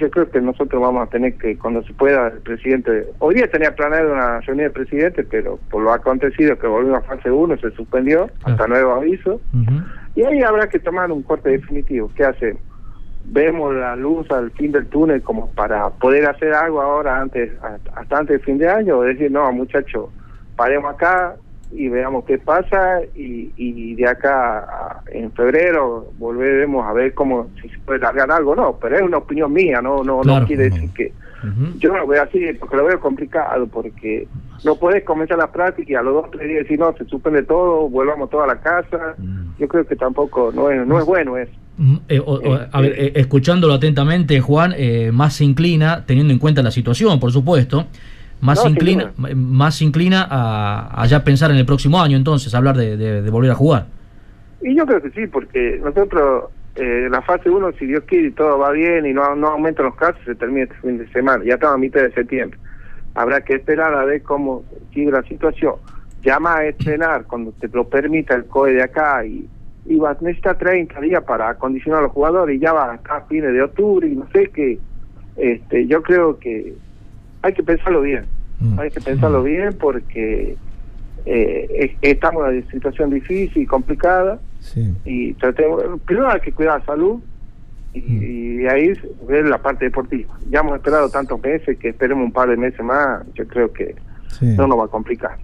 [0.00, 3.06] Yo creo que nosotros vamos a tener que, cuando se pueda, el presidente.
[3.18, 7.02] Hoy día tenía planeado una reunión de presidente, pero por lo acontecido que volvió a
[7.02, 9.42] fase 1 se suspendió, hasta nuevo aviso.
[10.16, 12.10] Y ahí habrá que tomar un corte definitivo.
[12.16, 12.56] ¿Qué hace?
[13.26, 17.52] Vemos la luz al fin del túnel como para poder hacer algo ahora antes,
[17.94, 20.06] hasta antes del fin de año, o decir, no, muchachos,
[20.56, 21.36] paremos acá
[21.72, 27.68] y veamos qué pasa y, y de acá en febrero volveremos a ver cómo si
[27.68, 30.90] se puede largar algo no pero es una opinión mía no no no quiere decir
[30.90, 31.12] que
[31.78, 34.28] yo no lo veo así porque lo veo complicado porque
[34.64, 37.42] no puedes comenzar la práctica y a los dos tres días decir no se suspende
[37.44, 39.58] todo volvamos toda la casa mm.
[39.58, 41.52] yo creo que tampoco no es no es bueno eso.
[41.80, 42.22] Mm, eh,
[42.72, 47.18] a ver, eh, escuchándolo atentamente, Juan, eh, más se inclina, teniendo en cuenta la situación,
[47.18, 47.86] por supuesto,
[48.40, 53.30] más inclina, más inclina a, ya pensar en el próximo año, entonces, hablar de, de,
[53.30, 53.86] volver a jugar.
[54.62, 56.44] Y yo creo que sí, porque nosotros,
[56.76, 59.86] eh, la fase 1, si Dios quiere y todo va bien y no, no aumentan
[59.86, 62.58] los casos, se termina este fin de semana, ya estamos a mitad de septiembre
[63.14, 65.74] habrá que esperar a ver cómo sigue la situación.
[66.22, 69.48] Llama a estrenar cuando te lo permita el COE de acá y,
[69.86, 73.52] y va, necesita 30 días para acondicionar a los jugadores y ya va a fines
[73.52, 74.78] de octubre y no sé qué.
[75.36, 76.74] Este, yo creo que
[77.42, 78.24] hay que pensarlo bien.
[78.60, 78.78] Mm.
[78.78, 79.44] Hay que pensarlo mm.
[79.44, 80.56] bien porque
[81.26, 84.40] eh, estamos en una situación difícil y complicada
[85.04, 87.20] y tratemos, primero hay que cuidar la salud
[87.94, 88.92] y, ahí
[89.26, 90.38] ver la parte deportiva.
[90.50, 93.96] Ya hemos esperado tantos meses que esperemos un par de meses más, yo creo que
[94.40, 95.38] no nos va a complicar.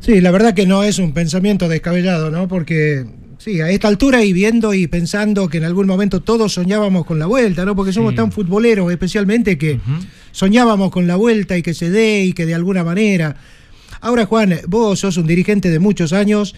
[0.00, 2.46] Sí, la verdad que no es un pensamiento descabellado, ¿no?
[2.46, 3.06] Porque
[3.38, 7.18] sí, a esta altura y viendo y pensando que en algún momento todos soñábamos con
[7.18, 7.74] la vuelta, ¿no?
[7.74, 9.80] Porque somos tan futboleros especialmente que
[10.38, 13.34] soñábamos con la vuelta y que se dé y que de alguna manera...
[14.00, 16.54] Ahora, Juan, vos sos un dirigente de muchos años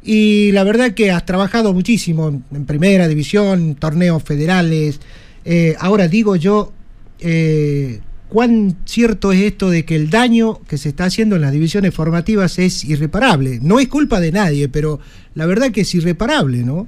[0.00, 5.00] y la verdad que has trabajado muchísimo en primera división, torneos federales.
[5.44, 6.72] Eh, ahora digo yo,
[7.18, 11.50] eh, ¿cuán cierto es esto de que el daño que se está haciendo en las
[11.50, 13.58] divisiones formativas es irreparable?
[13.60, 15.00] No es culpa de nadie, pero
[15.34, 16.86] la verdad que es irreparable, ¿no?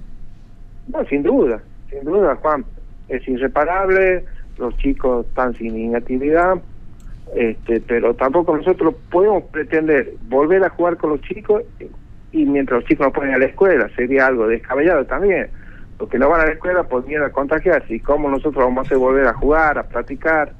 [0.86, 2.64] No, sin duda, sin duda, Juan.
[3.08, 4.24] Es irreparable,
[4.58, 6.60] los chicos están sin inactividad.
[7.34, 11.62] este, pero tampoco nosotros podemos pretender volver a jugar con los chicos
[12.32, 15.48] y mientras los chicos no ponen a la escuela, sería algo descabellado también,
[15.98, 18.86] porque no van a la escuela por miedo a contagiarse, y cómo nosotros vamos a
[18.86, 20.52] hacer volver a jugar, a practicar.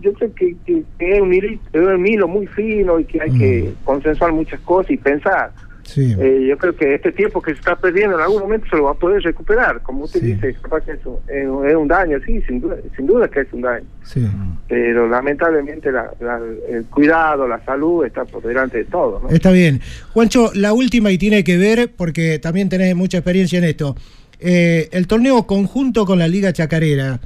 [0.00, 3.30] Yo creo que, que, es, un hilo, es un hilo muy fino y que hay
[3.38, 5.52] que consensuar muchas cosas y pensar.
[5.84, 6.14] Sí.
[6.18, 8.84] Eh, yo creo que este tiempo que se está perdiendo en algún momento se lo
[8.84, 9.82] va a poder recuperar.
[9.82, 10.26] Como usted Sí.
[10.34, 13.40] dice, capaz que eso es, un- es un daño, sí, sin duda, sin duda que
[13.40, 13.84] es un daño.
[14.04, 14.26] Sí.
[14.68, 19.20] Pero lamentablemente la- la- el cuidado, la salud está por delante de todo.
[19.22, 19.28] ¿no?
[19.28, 19.80] Está bien.
[20.12, 23.96] Juancho, la última y tiene que ver, porque también tenés mucha experiencia en esto.
[24.40, 27.20] Eh, el torneo conjunto con la Liga Chacarera,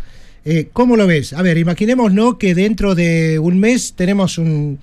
[0.44, 1.32] eh, ¿cómo lo ves?
[1.32, 4.78] A ver, imaginémonos que dentro de un mes tenemos un,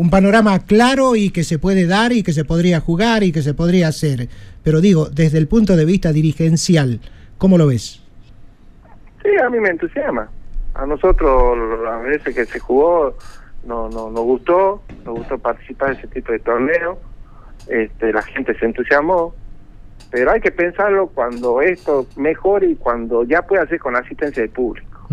[0.00, 3.42] un panorama claro y que se puede dar y que se podría jugar y que
[3.42, 4.30] se podría hacer.
[4.62, 7.00] Pero digo, desde el punto de vista dirigencial,
[7.36, 8.02] ¿cómo lo ves?
[9.22, 10.30] Sí, a mí me entusiasma.
[10.72, 13.14] A nosotros, las veces que se jugó,
[13.66, 16.98] no, no, nos gustó, nos gustó participar en ese tipo de torneo.
[17.68, 19.34] Este, la gente se entusiasmó,
[20.10, 24.50] pero hay que pensarlo cuando esto mejore y cuando ya pueda ser con asistencia del
[24.50, 25.08] público.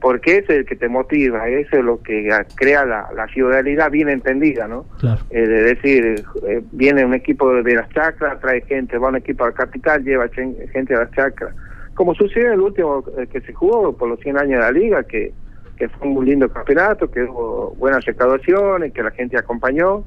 [0.00, 3.88] Porque ese es el que te motiva, ese es lo que crea la, la ciudadanía
[3.88, 4.86] bien entendida, ¿no?
[4.98, 5.20] Claro.
[5.30, 9.44] Eh, de decir, eh, viene un equipo de las chacras, trae gente, va un equipo
[9.44, 11.54] al capital, lleva gente a las chacras.
[11.94, 14.72] Como sucedió en el último eh, que se jugó por los 100 años de la
[14.72, 15.32] liga, que,
[15.76, 20.04] que fue un lindo campeonato, que hubo buenas recaudaciones, que la gente acompañó.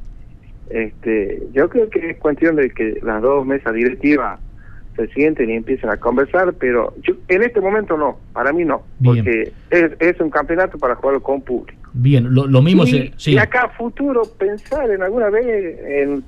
[0.69, 4.39] Este, yo creo que es cuestión de que las dos mesas directivas
[4.95, 8.83] se sienten y empiecen a conversar, pero yo, en este momento no, para mí no,
[8.99, 9.17] Bien.
[9.25, 11.79] porque es, es un campeonato para jugarlo con público.
[11.93, 13.13] Bien, lo, lo mismo Y, se.
[13.17, 13.31] Sí.
[13.33, 15.45] y acá a futuro pensar en alguna vez
[15.85, 16.23] en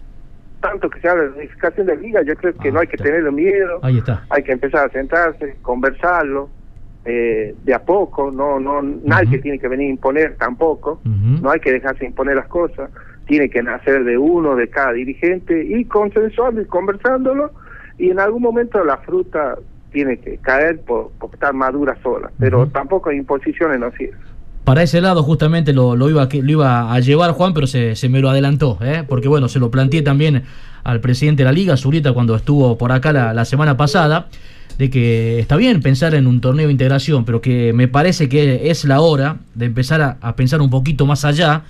[0.62, 2.96] tanto que se habla de unificación de liga, yo creo que Ah, no hay que
[2.96, 3.06] está.
[3.06, 4.26] tenerle miedo, Ahí está.
[4.30, 6.50] hay que empezar a sentarse, conversarlo
[7.06, 11.60] eh, de a poco, no no nadie tiene que venir a imponer tampoco, no hay
[11.60, 12.90] que dejarse imponer las cosas,
[13.28, 17.52] tiene que nacer de uno, de cada dirigente y consensuarlo y conversándolo
[17.98, 19.58] y en algún momento la fruta
[19.92, 24.20] tiene que caer por, por estar madura sola, pero tampoco imposiciones no sirven.
[24.66, 28.10] Para ese lado justamente lo, lo iba, lo iba a llevar Juan, pero se, se
[28.10, 29.04] me lo adelantó, ¿eh?
[29.08, 30.44] porque bueno, se lo planteé también
[30.84, 34.28] al presidente de la liga, Zurita, cuando estuvo por acá la, la semana pasada,
[34.78, 38.70] de que está bien pensar en un torneo de integración, pero que me parece que
[38.70, 41.64] es la hora de empezar a, a pensar un poquito más allá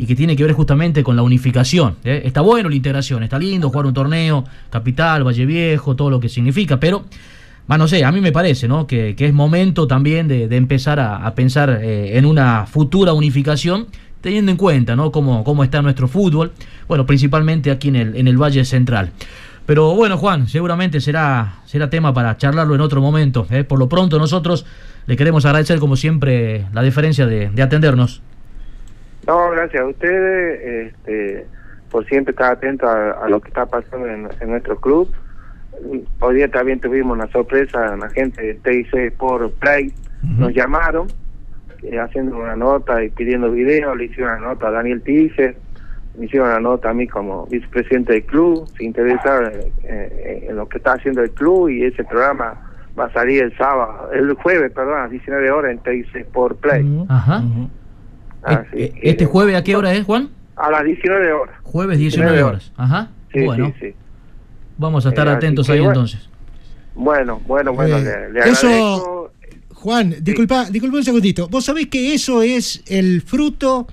[0.00, 1.96] y que tiene que ver justamente con la unificación.
[2.04, 2.22] ¿eh?
[2.24, 6.30] Está bueno la integración, está lindo jugar un torneo, Capital, Valle Viejo, todo lo que
[6.30, 7.04] significa, pero
[7.70, 8.88] Va, no sé, a mí me parece, ¿no?
[8.88, 13.86] Que, que es momento también de, de empezar a, pensar eh, en una futura unificación,
[14.20, 15.12] teniendo en cuenta, ¿no?
[15.12, 16.50] Cómo, cómo está nuestro fútbol,
[16.88, 19.12] bueno, principalmente aquí en el, en el Valle Central.
[19.66, 23.46] Pero bueno, Juan, seguramente será, será tema para charlarlo en otro momento.
[23.50, 23.62] ¿eh?
[23.62, 24.66] Por lo pronto nosotros
[25.06, 28.20] le queremos agradecer, como siempre, la diferencia de atendernos.
[29.30, 31.46] No, gracias a ustedes este,
[31.88, 35.08] por siempre estar atentos a, a lo que está pasando en, en nuestro club.
[36.18, 39.92] Hoy día también tuvimos una sorpresa, la gente de TIC por Play
[40.36, 41.06] nos llamaron
[41.84, 45.54] eh, haciendo una nota y pidiendo video, le hicieron una nota a Daniel Tice,
[46.18, 50.56] me hicieron una nota a mí como vicepresidente del club, se interesaron eh, eh, en
[50.56, 54.34] lo que está haciendo el club y ese programa va a salir el sábado, el
[54.34, 57.06] jueves, perdón, a las 19 horas en TIC por Play.
[57.08, 57.44] Ajá.
[58.42, 60.30] Así Eh, que- ¿Este jueves a qué hora es, Juan?
[60.56, 61.56] A las 19 horas.
[61.62, 62.72] Jueves 19 horas.
[62.76, 63.10] Ajá.
[63.32, 63.94] Sí, bueno, sí, sí.
[64.78, 65.92] vamos a estar Eh, atentos ahí bueno.
[65.92, 66.28] entonces.
[66.94, 69.32] Bueno, bueno, bueno, Eh, le, le eso-.
[69.74, 71.48] Juan, disculpa, disculpa un segundito.
[71.48, 73.86] Vos sabés que eso es el fruto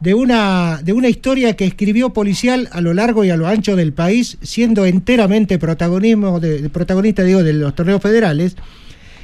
[0.00, 3.76] de una, de una historia que escribió Policial a lo largo y a lo ancho
[3.76, 8.56] del país, siendo enteramente protagonismo de, de protagonista digo, de los torneos federales.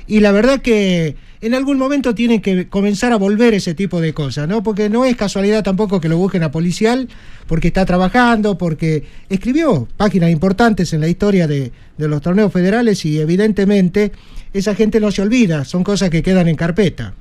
[0.07, 4.15] Y la verdad que en algún momento tienen que comenzar a volver ese tipo de
[4.15, 4.63] cosas, ¿no?
[4.63, 7.09] Porque no es casualidad tampoco que lo busquen a Policial,
[7.47, 13.05] porque está trabajando, porque escribió páginas importantes en la historia de, de los torneos federales
[13.05, 14.13] y evidentemente
[14.55, 17.13] esa gente no se olvida, son cosas que quedan en carpeta.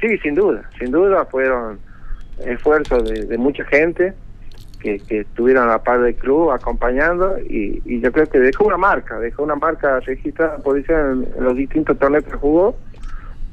[0.00, 1.78] Sí, sin duda, sin duda fueron
[2.44, 4.12] esfuerzos de, de mucha gente
[4.78, 8.64] que, que estuvieron a la par del club acompañando y, y yo creo que dejó
[8.64, 12.76] una marca, dejó una marca registrada por eso en, en los distintos torneos que jugó,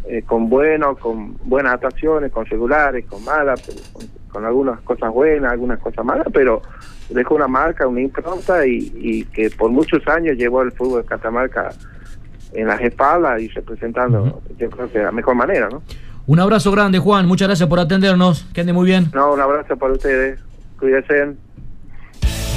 [0.06, 5.52] eh, con buenos, con buenas actuaciones, con regulares, con malas, con, con algunas cosas buenas,
[5.52, 6.62] algunas cosas malas, pero
[7.10, 11.08] dejó una marca, una impronta y, y que por muchos años llevó el fútbol de
[11.08, 11.70] Catamarca
[12.54, 15.82] en las espaldas y representando, yo creo que de la mejor manera, ¿no?
[16.26, 17.28] Un abrazo grande, Juan.
[17.28, 18.46] Muchas gracias por atendernos.
[18.54, 19.12] Que ande muy bien.
[19.14, 20.40] No, un abrazo para ustedes.
[20.84, 21.38] Cuídense.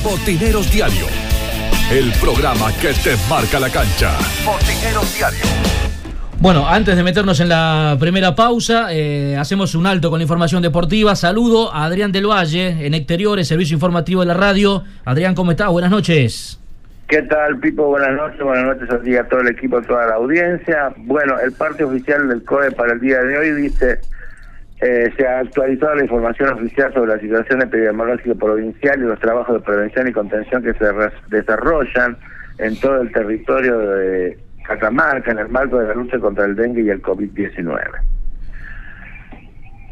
[0.02, 1.06] Botineros Diario,
[1.92, 4.18] el programa que te marca la cancha.
[4.44, 5.44] Botineros Diario.
[6.40, 10.60] Bueno, antes de meternos en la primera pausa, eh, hacemos un alto con la información
[10.60, 11.14] deportiva.
[11.14, 14.82] Saludo a Adrián del Valle, en Exteriores, Servicio Informativo de la Radio.
[15.04, 15.68] Adrián, ¿cómo estás?
[15.68, 16.58] Buenas noches.
[17.06, 17.86] ¿Qué tal, Pipo?
[17.86, 20.92] Buenas noches, buenas noches a ti, a todo el equipo, a toda la audiencia.
[20.96, 24.00] Bueno, el parte oficial del COE para el día de hoy dice,
[24.80, 29.54] eh, se ha actualizado la información oficial sobre la situación epidemiológica provincial y los trabajos
[29.54, 30.86] de prevención y contención que se
[31.28, 32.16] desarrollan
[32.58, 36.82] en todo el territorio de Catamarca en el marco de la lucha contra el dengue
[36.82, 37.78] y el COVID-19.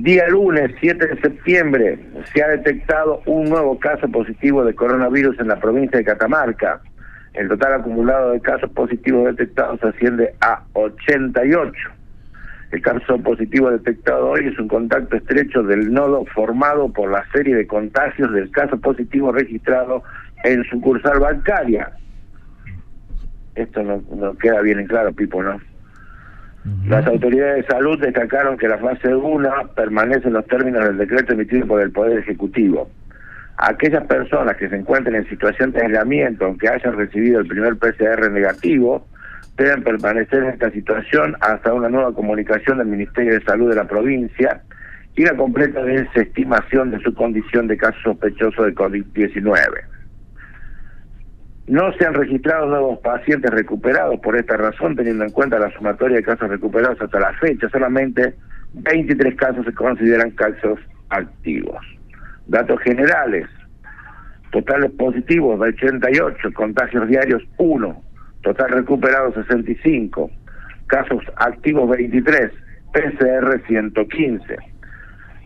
[0.01, 1.99] Día lunes 7 de septiembre
[2.33, 6.81] se ha detectado un nuevo caso positivo de coronavirus en la provincia de Catamarca.
[7.33, 11.73] El total acumulado de casos positivos detectados asciende a 88.
[12.75, 17.55] El caso positivo detectado hoy es un contacto estrecho del nodo formado por la serie
[17.55, 20.03] de contagios del caso positivo registrado
[20.43, 21.93] en sucursal bancaria.
[23.55, 25.61] Esto no, no queda bien en claro, Pipo, ¿no?
[26.89, 31.35] Las autoridades de salud destacaron que la fase 1 permanece en los términos del decreto
[31.35, 32.91] emitido por el Poder Ejecutivo.
[33.57, 38.33] Aquellas personas que se encuentren en situación de aislamiento, aunque hayan recibido el primer PCR
[38.33, 39.07] negativo,
[39.57, 43.87] deben permanecer en esta situación hasta una nueva comunicación del Ministerio de Salud de la
[43.87, 44.63] provincia
[45.17, 49.85] y la completa desestimación de su condición de caso sospechoso de COVID-19.
[51.67, 56.17] No se han registrado nuevos pacientes recuperados por esta razón, teniendo en cuenta la sumatoria
[56.17, 57.69] de casos recuperados hasta la fecha.
[57.71, 58.35] Solamente
[58.75, 60.79] 23 casos se consideran casos
[61.09, 61.79] activos.
[62.47, 63.47] Datos generales.
[64.51, 68.03] Totales positivos de 88, contagios diarios 1,
[68.45, 70.31] total recuperados 65,
[70.87, 72.53] casos activos 23,
[72.93, 74.57] PCR 115.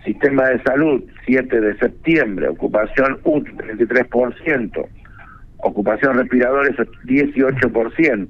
[0.04, 4.86] Sistema de salud 7 de septiembre, ocupación UTI 33%,
[5.58, 8.28] ocupación respiradores 18%,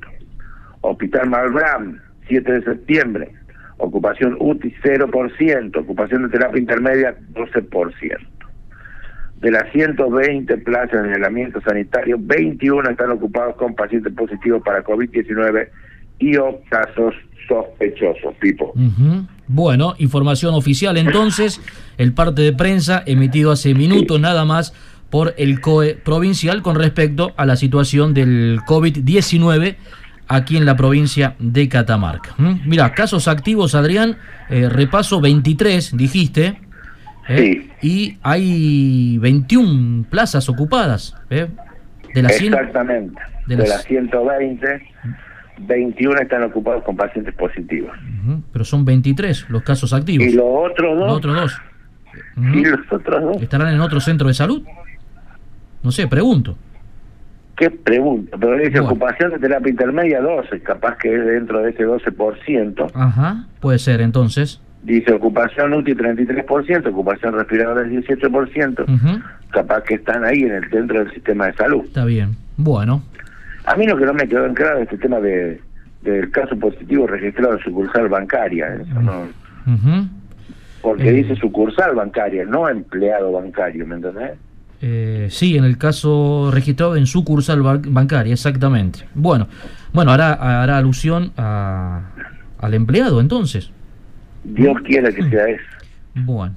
[0.81, 3.29] Hospital Malbram 7 de septiembre,
[3.79, 8.38] ocupación UTI 0%, ocupación de terapia intermedia 12%.
[9.41, 15.68] De las 120 plazas de aislamiento sanitario, 21 están ocupados con pacientes positivos para COVID-19
[16.18, 17.14] y o casos
[17.47, 18.74] sospechosos, tipo.
[19.47, 21.61] Bueno, información oficial entonces,
[21.97, 24.74] el parte de prensa emitido hace minutos nada más
[25.11, 29.76] por el COE provincial con respecto a la situación del COVID-19
[30.28, 32.34] aquí en la provincia de Catamarca.
[32.36, 32.61] ¿Mm?
[32.66, 34.18] Mira, casos activos, Adrián,
[34.51, 36.61] eh, repaso 23, dijiste.
[37.29, 37.68] ¿Eh?
[37.83, 41.16] Y hay 21 plazas ocupadas.
[41.31, 41.49] ¿eh?
[42.14, 43.20] De las Exactamente.
[43.47, 43.85] de, las...
[43.85, 44.83] 120,
[45.59, 47.97] 21 están ocupados con pacientes positivos.
[48.53, 50.26] Pero son 23 los casos activos.
[50.26, 51.07] ¿Y los otros dos?
[51.07, 51.62] Los otros dos.
[52.37, 53.43] ¿Y los otros dos?
[53.43, 54.62] ¿Estarán en otro centro de salud?
[55.83, 56.57] No sé, pregunto.
[57.57, 58.37] ¿Qué pregunta?
[58.39, 62.91] Pero dice ocupación de terapia intermedia 12, capaz que es dentro de ese 12%.
[62.95, 64.61] Ajá, puede ser entonces.
[64.83, 71.12] Dice ocupación útil 33%, ocupación respiradora 18%, capaz que están ahí en el centro del
[71.12, 71.85] sistema de salud.
[71.85, 73.03] Está bien, bueno.
[73.64, 75.61] A mí lo que no me quedó en claro es este tema de,
[76.03, 78.74] del caso positivo registrado en sucursal bancaria.
[78.76, 79.29] Eso no,
[80.81, 81.12] Porque eh.
[81.12, 84.33] dice sucursal bancaria, no empleado bancario, ¿me entendés?
[84.81, 89.01] Eh, sí, en el caso registrado en sucursal bancaria, exactamente.
[89.14, 89.49] Bueno,
[89.93, 92.11] bueno, hará, hará alusión a,
[92.59, 93.72] al empleado entonces.
[94.45, 95.64] Dios quiera que sea eso.
[96.14, 96.55] Bueno.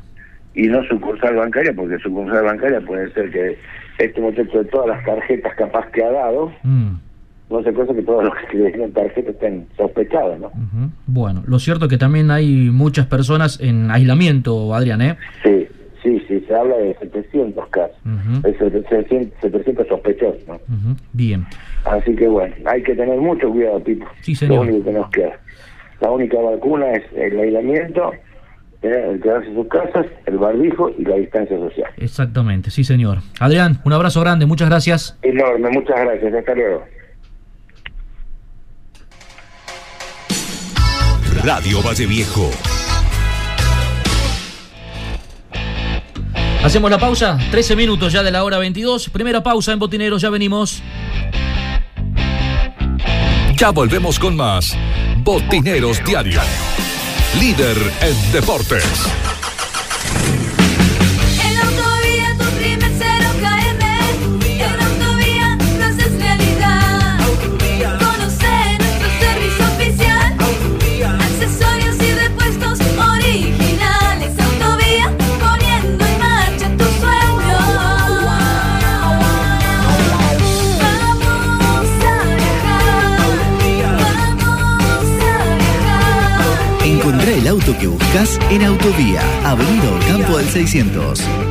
[0.53, 3.57] Y no sucursal bancaria, porque sucursal bancaria puede ser que
[3.97, 6.91] este muchacho de todas las tarjetas capaz que ha dado, mm.
[7.49, 10.51] no sé cosa que todos los que tienen tarjetas estén sospechados, ¿no?
[11.07, 15.17] Bueno, lo cierto es que también hay muchas personas en aislamiento, Adrián, ¿eh?
[15.43, 15.67] Sí,
[16.03, 20.41] Sí, sí, se habla de 700 casos, uh 700, sospechosos.
[20.47, 20.59] ¿no?
[21.13, 21.45] Bien.
[21.85, 24.07] Así que bueno, hay que tener mucho cuidado, Pipo.
[24.21, 24.65] Sí, señor.
[24.65, 25.39] Lo único que nos queda.
[26.01, 28.11] La única vacuna es el aislamiento,
[28.81, 29.09] ¿eh?
[29.11, 31.91] el quedarse en sus casas, el barbijo y la distancia social.
[31.97, 33.19] Exactamente, sí, señor.
[33.39, 35.17] Adrián, un abrazo grande, muchas gracias.
[35.21, 36.33] Enorme, muchas gracias.
[36.33, 36.83] Hasta luego.
[41.43, 42.51] Radio Valle Viejo
[46.63, 49.09] Hacemos la pausa, 13 minutos ya de la hora 22.
[49.09, 50.83] Primera pausa en Botineros, ya venimos.
[53.57, 54.77] Ya volvemos con más
[55.23, 56.41] Botineros Diario.
[57.39, 59.30] Líder en deportes.
[87.71, 91.50] Auto que buscas en Autovía, Avenida Campo del 600.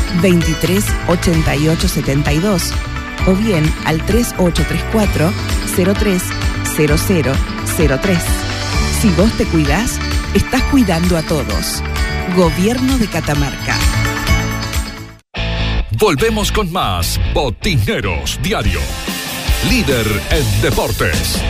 [0.21, 2.73] 23 88 72
[3.27, 5.31] o bien al 3834
[5.93, 6.23] 03
[6.75, 8.17] 0003.
[9.01, 9.99] Si vos te cuidás,
[10.33, 11.83] estás cuidando a todos.
[12.35, 13.75] Gobierno de Catamarca.
[15.97, 18.79] Volvemos con más Botineros Diario.
[19.69, 21.41] Líder en deportes.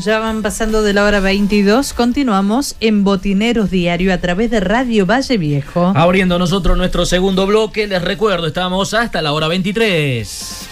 [0.00, 1.92] Ya van pasando de la hora 22.
[1.92, 5.92] Continuamos en Botineros Diario a través de Radio Valle Viejo.
[5.94, 10.71] Abriendo nosotros nuestro segundo bloque, les recuerdo, estamos hasta la hora 23.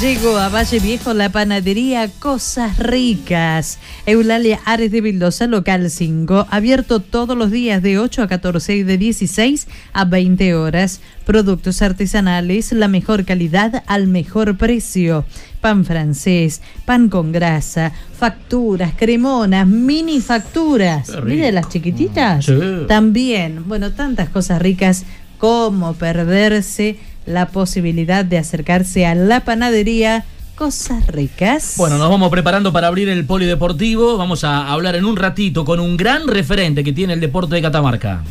[0.00, 3.78] Llegó a Valle Viejo la panadería Cosas Ricas.
[4.04, 8.82] Eulalia Ares de Vildosa, local 5, abierto todos los días de 8 a 14 y
[8.82, 11.00] de 16 a 20 horas.
[11.24, 15.24] Productos artesanales, la mejor calidad al mejor precio.
[15.60, 21.12] Pan francés, pan con grasa, facturas, cremonas, mini facturas.
[21.24, 22.44] Mire las chiquititas.
[22.44, 22.58] Sí.
[22.88, 25.04] También, bueno, tantas cosas ricas
[25.38, 30.24] como perderse la posibilidad de acercarse a la panadería
[30.54, 31.74] Cosas Ricas.
[31.76, 34.16] Bueno, nos vamos preparando para abrir el polideportivo.
[34.16, 37.62] Vamos a hablar en un ratito con un gran referente que tiene el deporte de
[37.62, 38.22] Catamarca.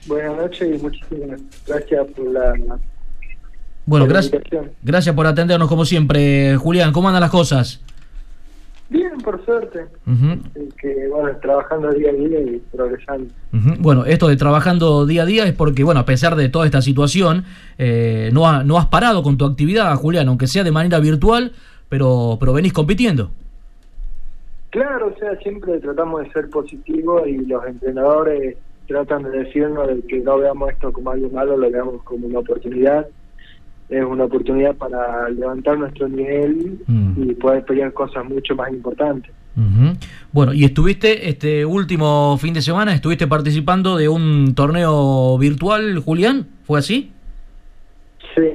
[0.07, 2.55] Buenas noches y muchísimas gracias por la,
[3.87, 4.71] Bueno, por gracias, invitación.
[4.83, 6.57] gracias por atendernos como siempre.
[6.57, 7.81] Julián, ¿cómo andan las cosas?
[8.91, 9.87] Bien, por suerte.
[10.07, 13.33] Y que, bueno, trabajando día a día y progresando.
[13.53, 13.71] ujú.
[13.79, 16.83] Bueno, esto de trabajando día a día es porque, bueno, a pesar de toda esta
[16.83, 17.45] situación,
[17.79, 21.53] eh, no, ha- no has parado con tu actividad, Julián, aunque sea de manera virtual,
[21.89, 23.31] pero, pero venís compitiendo.
[24.71, 30.01] Claro, o sea, siempre tratamos de ser positivos y los entrenadores tratan de decirnos de
[30.03, 33.07] que no veamos esto como algo malo, lo veamos como una oportunidad.
[33.91, 36.79] Es una oportunidad para levantar nuestro nivel
[37.17, 39.33] y poder pelear cosas mucho más importantes.
[40.33, 46.47] Bueno, y estuviste este último fin de semana, estuviste participando de un torneo virtual, Julián,
[46.65, 47.13] ¿fue así?
[48.35, 48.49] Sí,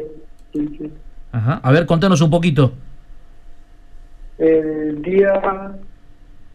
[0.54, 0.92] sí, sí.
[1.32, 1.60] Ajá.
[1.62, 2.72] A ver, contanos un poquito.
[4.38, 5.76] El día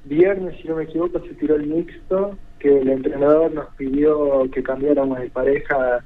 [0.04, 4.62] viernes, si no me equivoco, se tiró el mixto, que el entrenador nos pidió que
[4.62, 6.00] cambiáramos de pareja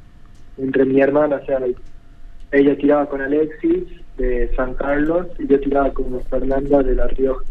[0.58, 1.58] entre mi hermana, o sea,
[2.54, 3.84] ella tiraba con Alexis
[4.16, 7.44] de San Carlos y yo tiraba con Fernanda de La Rioja,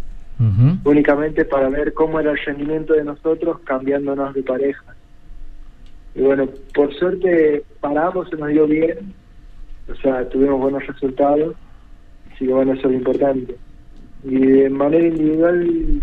[0.84, 4.96] únicamente para ver cómo era el rendimiento de nosotros cambiándonos de pareja.
[6.16, 9.14] Y bueno, por suerte paramos, se nos dio bien,
[9.92, 11.56] o sea, tuvimos buenos resultados,
[12.34, 13.56] así que bueno, eso es lo importante.
[14.24, 16.02] Y de manera individual,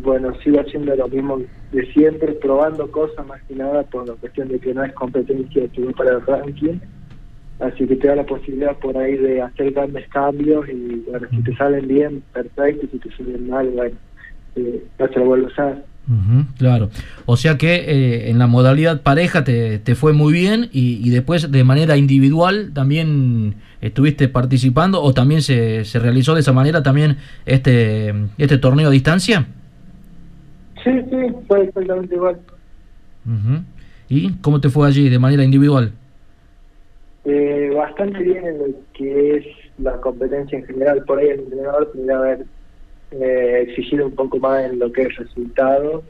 [0.00, 1.40] bueno, sigo haciendo lo mismo
[1.72, 5.66] de siempre, probando cosas más que nada por la cuestión de que no es competencia
[5.74, 6.78] sino para el ranking.
[7.60, 11.42] Así que te da la posibilidad por ahí de hacer grandes cambios y bueno, si
[11.42, 13.96] te salen bien, perfecto, y si te salen mal, bueno,
[14.54, 15.84] eh, no se lo vuelvo a usar.
[16.56, 16.88] Claro.
[17.26, 21.10] O sea que eh, en la modalidad pareja te, te fue muy bien y, y
[21.10, 26.82] después de manera individual también estuviste participando o también se, se realizó de esa manera
[26.82, 29.46] también este, este torneo a distancia.
[30.82, 32.38] Sí, sí, fue exactamente igual.
[34.08, 35.92] ¿Y cómo te fue allí de manera individual?
[37.30, 41.04] Eh, bastante bien en lo que es la competencia en general.
[41.04, 42.46] Por ahí el entrenador tendría que haber
[43.10, 46.02] eh, exigido un poco más en lo que es resultado,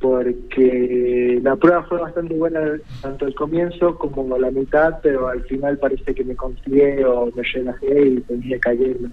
[0.00, 2.60] porque la prueba fue bastante buena
[3.00, 7.42] tanto el comienzo como la mitad, pero al final parece que me confié o me
[7.42, 9.08] relajé y tenía cayendo.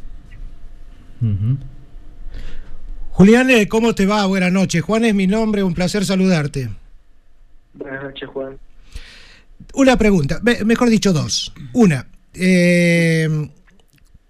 [3.12, 4.26] Julián, eh, ¿cómo te va?
[4.26, 4.82] Buenas noches.
[4.82, 6.68] Juan es mi nombre, un placer saludarte.
[7.74, 8.58] Buenas noches, Juan.
[9.74, 11.54] Una pregunta, me- mejor dicho dos.
[11.74, 13.28] Una, eh,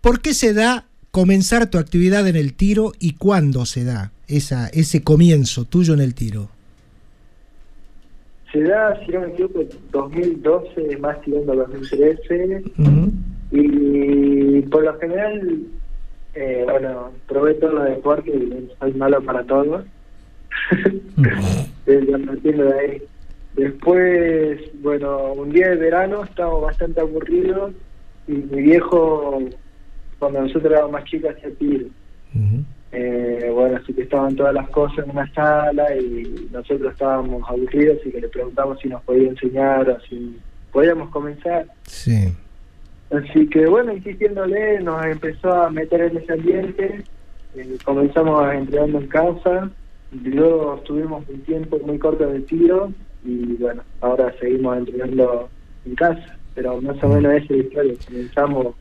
[0.01, 4.67] ¿por qué se da comenzar tu actividad en el tiro y cuándo se da esa,
[4.69, 6.49] ese comienzo tuyo en el tiro?
[8.51, 9.59] Se da, si no me equivoco,
[9.91, 12.63] 2012, más tirando a 2013.
[13.51, 15.59] Y por lo general,
[16.33, 19.85] eh, bueno, probé todos los deportes y soy malo para todos.
[21.85, 23.01] Desde partiendo de ahí.
[23.55, 27.71] Después, bueno, un día de verano estábamos bastante aburridos
[28.27, 29.39] y mi viejo,
[30.19, 31.85] cuando nosotros éramos más chicos, hacía tiro.
[32.91, 37.97] Eh, bueno, así que estaban todas las cosas en una sala y nosotros estábamos aburridos
[38.05, 40.37] y que le preguntamos si nos podía enseñar o si
[40.71, 41.65] podíamos comenzar.
[41.83, 42.33] Sí.
[43.11, 47.03] Así que bueno, insistiéndole, nos empezó a meter en ese ambiente,
[47.55, 49.69] eh, comenzamos entrenando en casa,
[50.11, 52.91] luego estuvimos un tiempo muy corto de tiro
[53.25, 55.49] y bueno, ahora seguimos entrenando
[55.85, 58.75] en casa, pero más o menos esa historia, comenzamos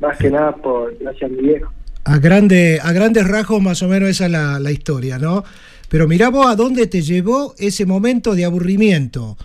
[0.00, 1.72] más que nada por gracias a mi viejo.
[2.04, 5.44] A, grande, a grandes rasgos más o menos esa es la, la historia, ¿no?
[5.88, 9.36] Pero mirá vos a dónde te llevó ese momento de aburrimiento.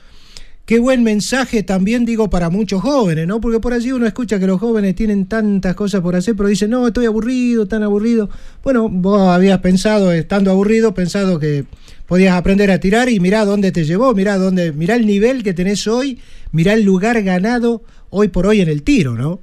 [0.66, 3.42] Qué buen mensaje también digo para muchos jóvenes, ¿no?
[3.42, 6.70] Porque por allí uno escucha que los jóvenes tienen tantas cosas por hacer, pero dicen,
[6.70, 8.30] no, estoy aburrido, tan aburrido.
[8.64, 11.66] Bueno, vos habías pensado, estando aburrido, pensado que
[12.12, 15.54] podías aprender a tirar y mirá dónde te llevó, mirá dónde, mirá el nivel que
[15.54, 16.20] tenés hoy,
[16.52, 19.40] mirá el lugar ganado hoy por hoy en el tiro, ¿no?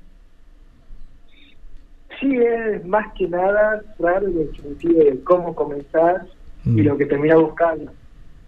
[2.21, 6.27] Sí, es más que nada en el sentido de cómo comenzar
[6.67, 7.91] y lo que terminás buscando.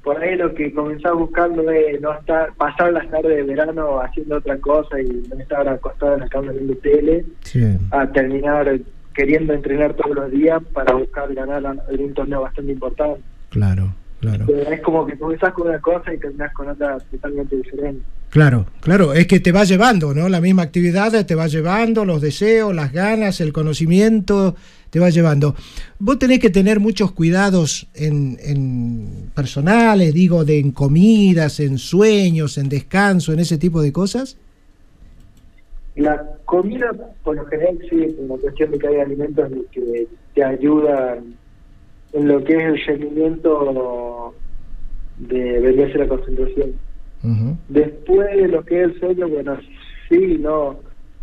[0.05, 4.37] Por ahí lo que comenzás buscando es no estar, pasar las tardes de verano haciendo
[4.37, 7.25] otra cosa y no estar acostado en la cama viendo tele,
[7.91, 8.81] a terminar
[9.15, 13.23] queriendo entrenar todos los días para buscar ganar algún torneo bastante importante.
[13.49, 14.45] Claro, claro.
[14.47, 18.03] Pero es como que comenzás con una cosa y terminás con otra totalmente diferente.
[18.31, 20.29] Claro, claro, es que te va llevando, ¿no?
[20.29, 24.55] La misma actividad te va llevando, los deseos, las ganas, el conocimiento,
[24.91, 25.57] te va llevando.
[25.99, 32.57] Vos tenés que tener muchos cuidados en, en personales, digo, de en comidas, en sueños,
[32.57, 34.37] en descanso, en ese tipo de cosas.
[35.97, 36.93] La comida,
[37.25, 41.35] por lo general, sí, por la cuestión de que hay alimentos que te ayudan
[42.13, 44.35] en lo que es el rendimiento
[45.19, 46.73] de venirse la concentración.
[47.69, 49.57] Después de lo que es el sueño, bueno,
[50.09, 50.79] sí, no.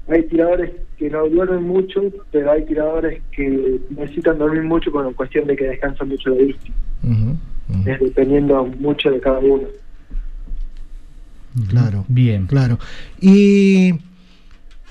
[0.07, 5.11] Hay tiradores que no duermen mucho, pero hay tiradores que necesitan dormir mucho con la
[5.11, 6.71] cuestión de que descansan mucho la vista.
[7.85, 9.67] Es dependiendo mucho de cada uno.
[11.69, 12.05] Claro.
[12.07, 12.45] Bien.
[12.45, 12.77] Claro.
[13.19, 13.93] Y.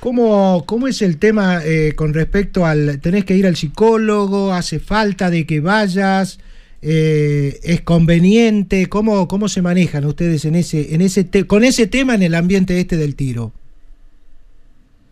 [0.06, 3.00] ¿Cómo, ¿Cómo es el tema eh, con respecto al...
[3.00, 4.52] ¿Tenés que ir al psicólogo?
[4.52, 6.38] ¿Hace falta de que vayas?
[6.80, 8.86] Eh, ¿Es conveniente?
[8.86, 12.78] ¿Cómo, ¿Cómo se manejan ustedes en ese, en ese con ese tema en el ambiente
[12.78, 13.50] este del tiro?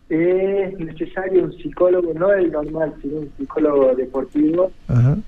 [0.07, 4.71] Es necesario un psicólogo, no el normal, sino un psicólogo deportivo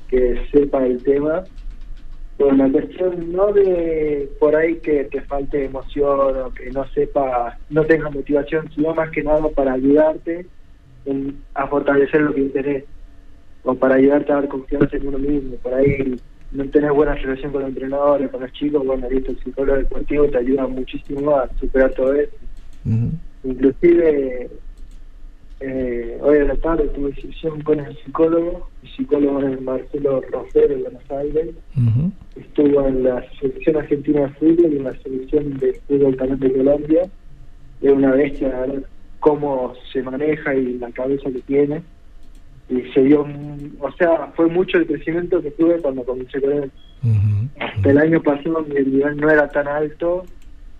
[0.08, 1.44] que sepa el tema.
[2.38, 7.58] Por la cuestión no de por ahí que te falte emoción o que no sepa,
[7.70, 10.46] no tenga motivación, sino más que nada para ayudarte
[11.06, 12.84] en, a fortalecer lo que interés
[13.64, 15.56] o para ayudarte a dar confianza en uno mismo.
[15.58, 16.16] Por ahí
[16.52, 20.28] no tenés buena relación con los entrenadores, con los chicos, bueno, listo, el psicólogo deportivo
[20.28, 22.36] te ayuda muchísimo a superar todo eso.
[23.44, 24.50] Inclusive,
[25.60, 30.76] eh, hoy en la tarde tuve sesión con el psicólogo, el psicólogo es Marcelo Rosero
[30.76, 31.56] de Buenos Aires,
[32.58, 36.54] estuvo en la selección argentina de fútbol y en la selección de fútbol también de
[36.54, 37.02] Colombia,
[37.82, 38.84] es una bestia, la verdad,
[39.20, 41.82] cómo se maneja y la cabeza que tiene
[42.70, 43.26] y se dio,
[43.80, 46.72] o sea, fue mucho el crecimiento que tuve cuando comencé con él.
[47.60, 50.26] Hasta el año pasado mi nivel no era tan alto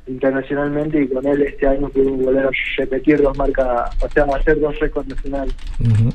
[0.08, 4.60] internacionalmente y con él este año pude volver a repetir dos marcas, o sea, hacer
[4.60, 5.56] dos récords nacionales,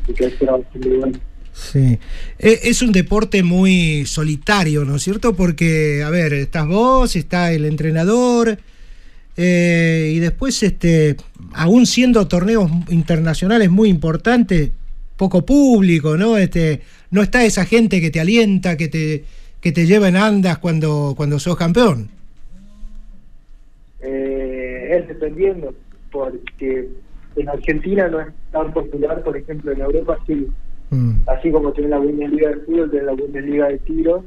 [0.08, 1.18] y que eso era bastante bueno.
[1.52, 1.98] Sí,
[2.38, 5.34] E- es un deporte muy solitario, ¿no es cierto?
[5.34, 8.58] Porque, a ver, estás vos, está el entrenador,
[9.36, 11.16] eh, y después, este,
[11.52, 14.70] aún siendo torneos internacionales muy importantes,
[15.16, 16.36] poco público, ¿no?
[16.36, 16.80] Este,
[17.10, 19.24] no está esa gente que te alienta, que te,
[19.60, 22.10] que te lleva en andas cuando, cuando sos campeón.
[24.00, 25.74] Eh, es dependiendo,
[26.10, 26.88] porque
[27.36, 30.46] en Argentina no es tan popular, por ejemplo, en Europa sí.
[31.26, 34.24] Así como tiene la Bundesliga de fútbol, tiene la Bundesliga de tiro,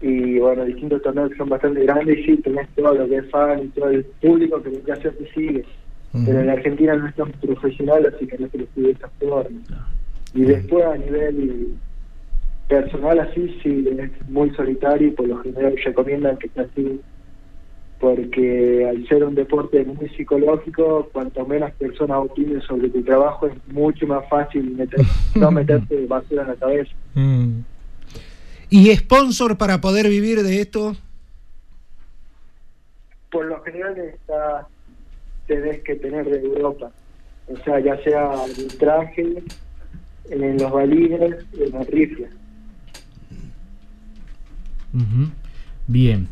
[0.00, 3.30] y bueno, distintos torneos que son bastante grandes, y sí, tenés todo lo que es
[3.30, 5.64] fan y todo el público que ya se te sigue.
[6.26, 9.08] Pero en Argentina no es tan profesional, así que no se lo sigue de esta
[9.20, 9.60] forma.
[10.34, 11.74] Y después a nivel
[12.68, 17.00] personal así, sí, es muy solitario y por lo general recomiendan que sea así
[18.02, 23.54] porque al ser un deporte muy psicológico, cuanto menos personas opinen sobre tu trabajo, es
[23.68, 24.98] mucho más fácil meter,
[25.36, 26.90] no meterte basura en la cabeza.
[27.14, 27.60] Mm.
[28.70, 30.96] ¿Y sponsor para poder vivir de esto?
[33.30, 34.66] Por lo general está,
[35.46, 36.90] tenés que tener de Europa,
[37.46, 39.44] o sea, ya sea arbitraje,
[40.28, 42.28] en los balines, en la rifle.
[44.92, 45.30] Ujú.
[45.86, 46.28] Bien.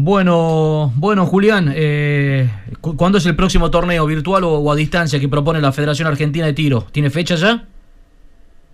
[0.00, 2.48] Bueno, bueno, Julián, eh,
[2.80, 6.06] cu- ¿cuándo es el próximo torneo virtual o, o a distancia que propone la Federación
[6.06, 6.86] Argentina de Tiro?
[6.92, 7.66] ¿Tiene fecha ya?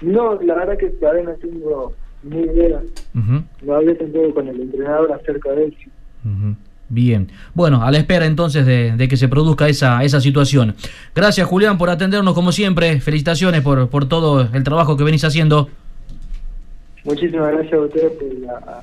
[0.02, 1.94] No, la verdad que todavía no tengo
[2.24, 2.78] ni idea.
[3.62, 5.78] No hablé tampoco con el entrenador acerca de eso.
[6.90, 7.30] Bien.
[7.54, 10.74] Bueno, a la espera entonces de, que se produzca esa, esa situación.
[11.14, 13.00] Gracias, Julián, por atendernos como siempre.
[13.00, 15.70] Felicitaciones por, por todo el trabajo que venís haciendo.
[17.04, 18.82] Muchísimas gracias a ustedes por la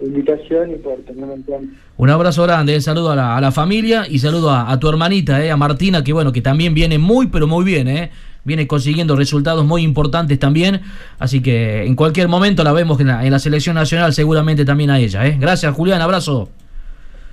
[0.00, 1.74] invitación y por tenerme en cuenta.
[1.96, 2.80] Un abrazo grande, eh.
[2.80, 6.40] saludo a la, familia y saludo a, tu hermanita, eh, a Martina, que bueno, que
[6.40, 8.10] también viene muy, pero muy bien, eh.
[8.44, 10.80] viene consiguiendo resultados muy importantes también,
[11.18, 14.90] así que en cualquier momento la vemos en la, en la selección nacional, seguramente también
[14.90, 15.26] a ella.
[15.26, 15.36] Eh.
[15.40, 16.48] Gracias, Julián, abrazo.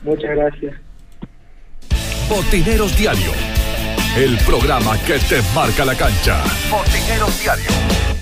[0.03, 0.75] Muchas gracias.
[2.27, 3.31] Botineros Diario,
[4.17, 6.43] el programa que te marca la cancha.
[6.71, 8.14] Botineros Diario.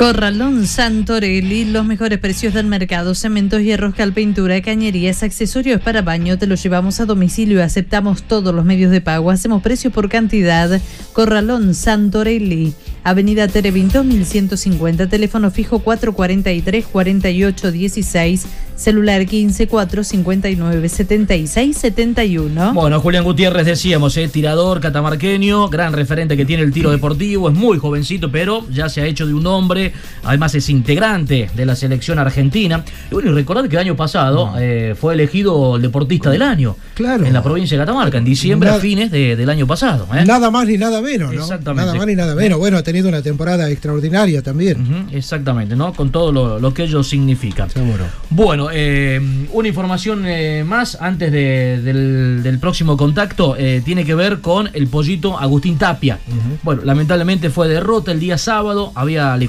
[0.00, 6.38] Corralón Santorelli, los mejores precios del mercado, cementos, hierros, cal, pintura, cañerías, accesorios para baño,
[6.38, 10.80] te los llevamos a domicilio, aceptamos todos los medios de pago, hacemos precio por cantidad.
[11.12, 12.72] Corralón Santorelli,
[13.04, 18.46] Avenida Terevin 1150, teléfono fijo 443 4816
[18.80, 22.72] celular 15 459 76 71.
[22.72, 27.54] Bueno, Julián Gutiérrez decíamos, eh, tirador catamarqueño, gran referente que tiene el tiro deportivo, es
[27.54, 29.89] muy jovencito, pero ya se ha hecho de un hombre,
[30.24, 32.84] además es integrante de la selección argentina.
[33.10, 36.76] Y bueno, y recordar que el año pasado eh, fue elegido el deportista del año
[36.94, 37.24] claro.
[37.24, 40.06] en la provincia de Catamarca, en diciembre a fines del año pasado.
[40.14, 40.24] ¿eh?
[40.24, 41.40] Nada más ni nada menos, ¿no?
[41.40, 41.86] Exactamente.
[41.86, 42.58] Nada más ni nada menos.
[42.58, 45.08] Bueno, ha tenido una temporada extraordinaria también.
[45.12, 45.92] exactamente, ¿no?
[45.92, 47.68] Con todo lo, que ello significa.
[47.68, 48.04] Seguro.
[48.30, 49.20] Bueno, eh,
[49.52, 50.24] una información
[50.66, 56.18] más antes del, próximo contacto tiene que ver con el pollito Agustín Tapia.
[56.62, 58.92] Bueno, lamentablemente fue derrota el día sábado.
[58.94, 59.46] Había, le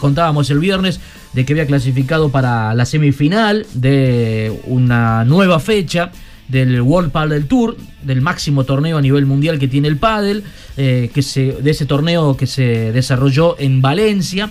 [0.49, 0.99] el viernes
[1.33, 6.11] de que había clasificado para la semifinal de una nueva fecha
[6.47, 10.43] del World Padel Tour, del máximo torneo a nivel mundial que tiene el pádel,
[10.75, 14.49] que se, de ese torneo que se desarrolló en Valencia.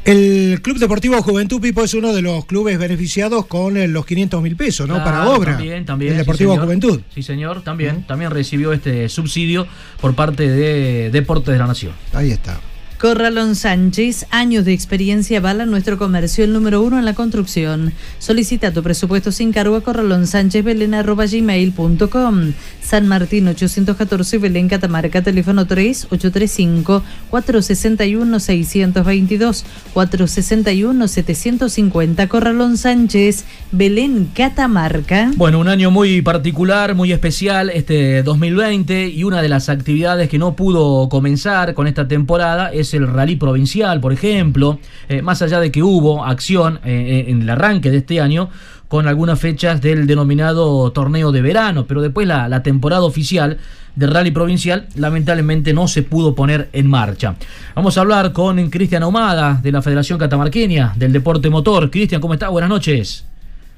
[0.03, 4.41] El Club Deportivo Juventud Pipo es uno de los clubes beneficiados con eh, los 500
[4.41, 4.95] mil pesos, ¿no?
[5.03, 5.53] Para obra.
[5.53, 6.13] También, también.
[6.13, 7.01] El Deportivo Juventud.
[7.13, 8.03] Sí, señor, también.
[8.07, 9.67] También recibió este subsidio
[9.99, 11.93] por parte de Deportes de la Nación.
[12.13, 12.59] Ahí está.
[13.01, 17.93] Corralón Sánchez, años de experiencia bala nuestro comercio, el número uno en la construcción.
[18.19, 22.53] Solicita tu presupuesto sin cargo a Corralón Sánchez gmail.com.
[22.79, 34.29] San Martín 814 Belén Catamarca, teléfono 3 835 461 622 461 750 Corralón Sánchez, Belén
[34.35, 35.31] Catamarca.
[35.37, 40.37] Bueno, un año muy particular, muy especial este 2020 y una de las actividades que
[40.37, 44.79] no pudo comenzar con esta temporada es el rally provincial, por ejemplo,
[45.09, 48.49] eh, más allá de que hubo acción eh, en el arranque de este año
[48.91, 53.57] con algunas fechas del denominado torneo de verano, pero después la, temporada oficial
[53.95, 57.35] del rally provincial lamentablemente no se pudo poner en marcha.
[57.73, 61.89] Vamos a hablar con Cristian Ahumada de la Federación Catamarqueña del Deporte Motor.
[61.89, 62.49] Cristian, ¿cómo está?
[62.49, 63.25] Buenas noches.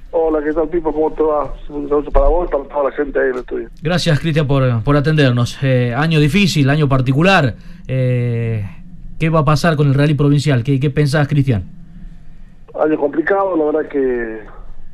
[0.10, 0.92] Hola, ¿qué tal, Pipo?
[0.92, 1.54] ¿Cómo te va?
[1.70, 3.70] Un saludo para vos y para toda la gente ahí en el estudio.
[3.84, 5.60] Gracias, Cristian, por, por atendernos.
[5.62, 7.54] Eh, año difícil, año particular.
[7.88, 8.66] Eh,
[9.20, 10.64] ¿Qué va a pasar con el rally provincial?
[10.64, 11.64] ¿Qué, qué pensás, Cristian?
[12.80, 14.40] año complicado, la verdad que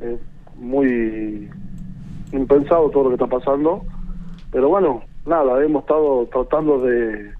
[0.01, 0.17] eh,
[0.55, 1.49] muy
[2.31, 3.83] impensado todo lo que está pasando,
[4.51, 7.31] pero bueno, nada, hemos estado tratando de,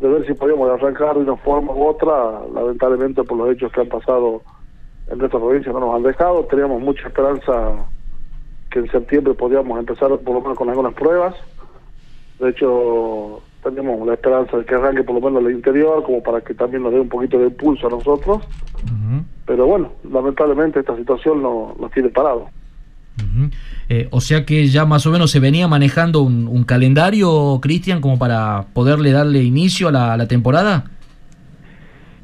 [0.00, 3.82] de ver si podíamos arrancar de una forma u otra, lamentablemente por los hechos que
[3.82, 4.42] han pasado
[5.08, 7.86] en nuestra provincia no nos han dejado, teníamos mucha esperanza
[8.70, 11.34] que en septiembre podíamos empezar por lo menos con algunas pruebas,
[12.38, 16.40] de hecho tenemos la esperanza de que arranque por lo menos el interior, como para
[16.40, 18.42] que también nos dé un poquito de impulso a nosotros.
[19.46, 22.48] Pero bueno, lamentablemente esta situación no, nos tiene parado.
[23.88, 28.18] Eh, o sea que ya más o menos se venía manejando un, calendario, Cristian, como
[28.18, 30.84] para poderle darle inicio a la, temporada.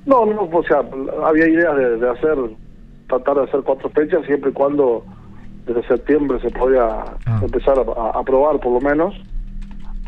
[0.07, 0.83] No, no, o sea,
[1.25, 2.37] había ideas de, hacer,
[3.09, 5.05] tratar de hacer cuatro fechas siempre y cuando
[5.67, 7.05] desde septiembre se podía
[7.43, 9.15] empezar a, a probar por lo menos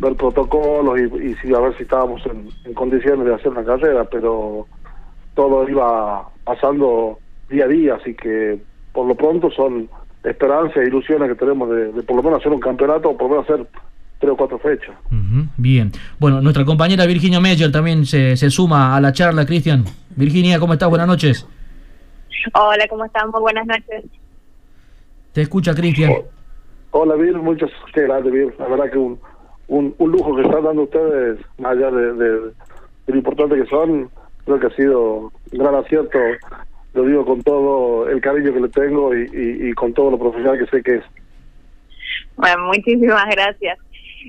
[0.00, 4.66] ver protocolos y, y, a ver si estábamos en, condiciones de hacer una carrera, pero
[5.34, 7.18] todo iba pasando
[7.48, 8.58] día a día, así que
[8.92, 9.88] por lo pronto son
[10.24, 13.36] esperanzas e ilusiones que tenemos de, por lo menos hacer un campeonato o por lo
[13.36, 13.66] menos hacer
[14.18, 14.94] tres o cuatro fechas.
[15.56, 15.92] bien.
[16.18, 19.84] Bueno, nuestra compañera Virginia Meyer también se, se suma a la charla, Cristian.
[20.16, 20.88] Virginia, ¿cómo estás?
[20.88, 21.46] Buenas noches.
[22.54, 23.30] Hola, ¿cómo están?
[23.30, 24.04] Muy buenas noches.
[25.32, 26.12] Te escucha, Cristian.
[26.90, 28.54] hola, Vir, muchas gracias, Vir.
[28.58, 29.18] La verdad que un,
[29.68, 32.52] un, un lujo que están dando ustedes, más allá de,
[33.06, 34.10] lo importante que son,
[34.44, 35.14] creo que ha sido
[35.52, 36.18] un gran acierto,
[36.94, 40.58] lo digo con todo el cariño que le tengo y, y con todo lo profesional
[40.58, 41.04] que sé que es.
[42.36, 43.78] Bueno, muchísimas gracias.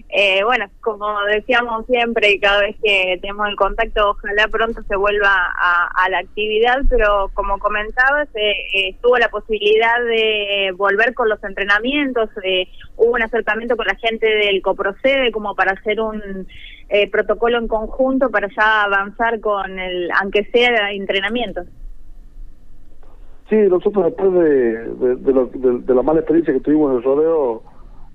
[0.10, 5.30] Eh, bueno, como decíamos siempre, cada vez que tenemos el contacto, ojalá pronto se vuelva
[5.30, 11.44] a, la actividad, pero como comentabas, eh, eh, estuvo la posibilidad de volver con los
[11.44, 12.68] entrenamientos, eh,
[12.98, 16.48] hubo un acercamiento con la gente del COPROCEDE como para hacer un
[17.12, 21.68] protocolo en conjunto para ya avanzar con el, aunque sea entrenamientos.
[23.48, 27.64] Sí, nosotros después de, de la mala experiencia que tuvimos en el rodeo,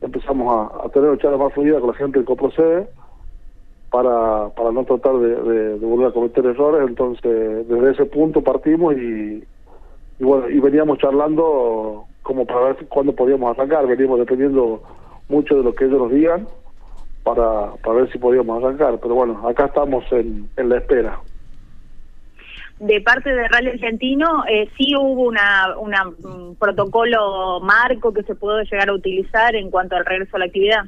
[0.04, 2.86] empezamos a, tener una charla más fluida con la gente del coprocede
[3.90, 6.88] para, para no tratar de, volver a cometer errores.
[6.88, 9.44] Entonces, desde ese punto partimos y,
[10.18, 13.86] y bueno, y veníamos charlando como para ver cuándo podíamos arrancar.
[13.86, 14.82] Veníamos dependiendo
[15.28, 16.46] mucho de lo que ellos nos digan
[17.22, 18.98] para, para ver si podíamos arrancar.
[19.00, 21.20] Pero bueno, acá estamos en, en la espera
[22.80, 28.34] de parte de Rally Argentino eh, sí hubo una, una un protocolo marco que se
[28.34, 30.84] pudo llegar a utilizar en cuanto al regreso a la actividad.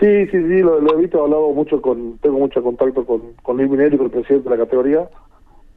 [0.00, 3.56] Sí, sí, sí, lo, he visto, he hablado mucho con, tengo mucho contacto con, con
[3.56, 5.08] Luis Minelli, con el presidente de la categoría,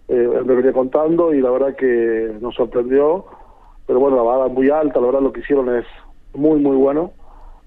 [0.07, 3.25] eh, él me venía contando y la verdad que nos sorprendió,
[3.85, 5.85] pero bueno, la vara muy alta, la verdad lo que hicieron es
[6.33, 7.11] muy, muy bueno,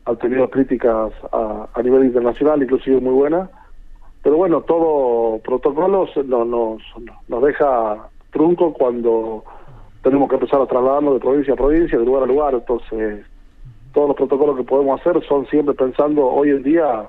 [0.06, 3.48] han tenido críticas a, a nivel internacional, inclusive muy buenas,
[4.22, 6.82] pero bueno, todo protocolo no, nos,
[7.28, 9.44] nos deja trunco cuando
[10.02, 12.54] tenemos que empezar a trasladarnos de provincia a provincia, de lugar a lugar.
[12.54, 13.24] Entonces,
[13.92, 17.08] todos los protocolos que podemos hacer son siempre pensando hoy en día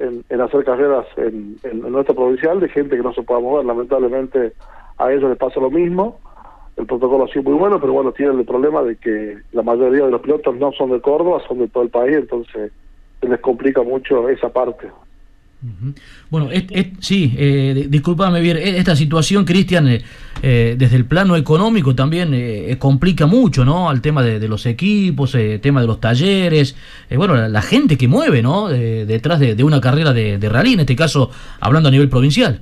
[0.00, 3.64] en, hacer carreras en, en, nuestra provincial de gente que no se pueda mover.
[3.64, 4.52] Lamentablemente
[4.98, 6.18] a ellos les pasa lo mismo.
[6.76, 10.04] El protocolo ha sido muy bueno, pero bueno, tienen el problema de que la mayoría
[10.04, 12.72] de los pilotos no son de Córdoba, son de todo el país, entonces
[13.20, 14.88] les complica mucho esa parte.
[16.30, 16.50] Bueno,
[17.00, 20.02] sí, eh, discúlpame bien, e, esta situación, Cristian, eh,
[20.40, 23.90] eh, desde el plano económico también eh, complica mucho, ¿no?
[23.90, 26.76] Al tema de, los equipos, el tema de los talleres,
[27.10, 28.68] bueno, la, gente que mueve, ¿no?
[28.68, 31.30] detrás de, una carrera de, rally, en este caso,
[31.60, 32.60] hablando a nivel provincial.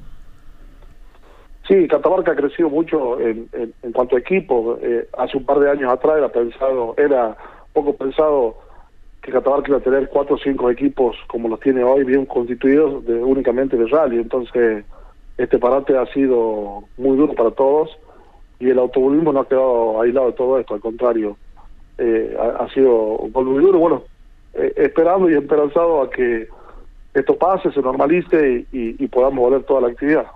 [1.68, 3.48] Sí, Catamarca ha crecido mucho en,
[3.82, 4.78] en cuanto a equipo.
[5.18, 7.36] hace un par de años atrás era pensado, era
[7.74, 8.65] poco pensado
[9.26, 13.76] que Catamarca tener cuatro o cinco equipos como los tiene hoy, bien constituidos de, únicamente
[13.76, 14.18] de rally.
[14.18, 14.84] Entonces,
[15.36, 17.90] este parate ha sido muy duro para todos
[18.60, 21.36] y el automovilismo no ha quedado aislado de todo esto, al contrario,
[21.98, 23.78] eh, ha, sido muy duro.
[23.80, 24.02] Bueno,
[24.54, 26.46] eh, esperando y esperanzado a que
[27.12, 30.26] esto pase, se normalice y podamos volver toda la actividad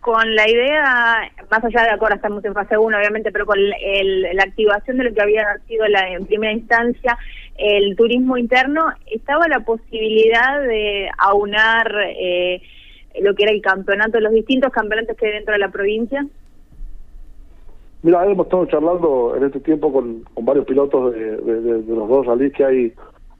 [0.00, 4.42] con la idea, más allá de ahora estamos en fase 1 obviamente, pero con la
[4.42, 7.18] activación de lo que había sido la, en primera instancia
[7.60, 12.62] el turismo interno, ¿estaba la posibilidad de aunar eh,
[13.20, 16.26] lo que era el campeonato, los distintos campeonatos que hay dentro de la provincia?
[18.02, 22.64] Mira, hemos estado charlando en este tiempo con, varios pilotos de, los dos rallies que
[22.64, 22.92] hay,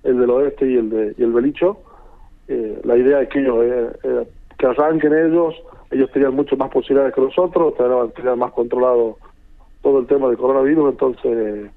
[0.04, 1.78] el del oeste y el de y el Belicho.
[2.48, 4.26] Eh, la idea es que ellos, eh,
[4.58, 5.54] que arranquen ellos,
[5.90, 7.74] ellos tenían mucho más posibilidades que nosotros,
[8.14, 9.18] tenían más controlado
[9.82, 11.70] todo el tema del coronavirus, entonces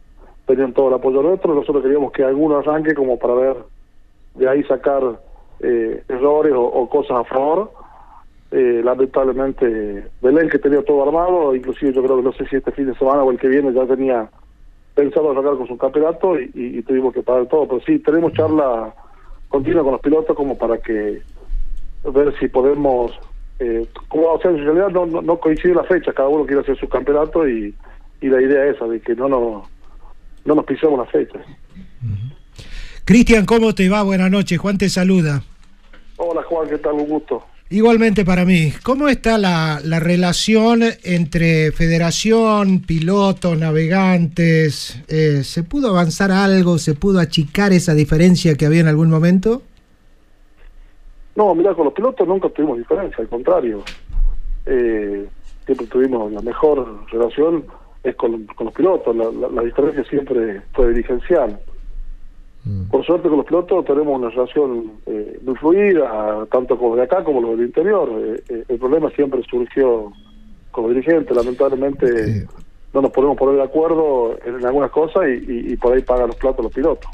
[0.45, 3.57] tenían todo el apoyo nuestro, nosotros queríamos que alguno arranque como para ver
[4.35, 5.19] de ahí sacar
[5.61, 7.71] eh, errores o, cosas a favor,
[8.55, 9.65] Eh, lamentablemente,
[10.21, 12.93] Belén que tenía todo armado, inclusive yo creo que no sé si este fin de
[12.99, 14.29] semana o el que viene ya tenía
[14.93, 17.67] pensado arrancar con su campeonato y, y- tuvimos que parar todo.
[17.67, 18.93] Pero sí, tenemos charla
[19.49, 21.23] continua con los pilotos como para que
[22.03, 23.11] ver si podemos,
[23.59, 26.61] eh, como, o sea, en realidad no, no, no coincide la fecha, cada uno quiere
[26.61, 27.73] hacer su campeonato y,
[28.21, 29.67] y la idea es esa, de que no nos,
[30.45, 31.41] no nos pisemos las fechas.
[33.05, 34.03] Cristian, ¿cómo te va?
[34.03, 34.57] Buenas noches.
[34.57, 35.43] Juan te saluda.
[36.17, 36.93] Hola Juan, ¿qué tal?
[36.93, 37.43] Un gusto.
[37.69, 45.01] Igualmente para mí, ¿cómo está la, la relación entre federación, pilotos, navegantes?
[45.07, 46.77] Eh, ¿Se pudo avanzar algo?
[46.77, 49.63] ¿Se pudo achicar esa diferencia que había en algún momento?
[51.35, 53.83] No, mira, con los pilotos nunca tuvimos diferencia, al contrario.
[54.65, 55.27] Eh,
[55.65, 57.65] siempre tuvimos la mejor relación
[58.03, 61.59] es con, con los pilotos, la, la- la diferencia siempre fue dirigencial.
[62.89, 67.03] Por suerte con los pilotos tenemos una relación eh, muy fluida, tanto con los de
[67.03, 68.09] acá como los del interior.
[68.13, 70.11] Eh, eh, el problema siempre surgió
[70.71, 72.05] con los dirigentes, lamentablemente
[72.93, 76.27] no nos podemos poner de acuerdo en algunas cosas y, y- y por ahí pagan
[76.27, 77.09] los platos los pilotos.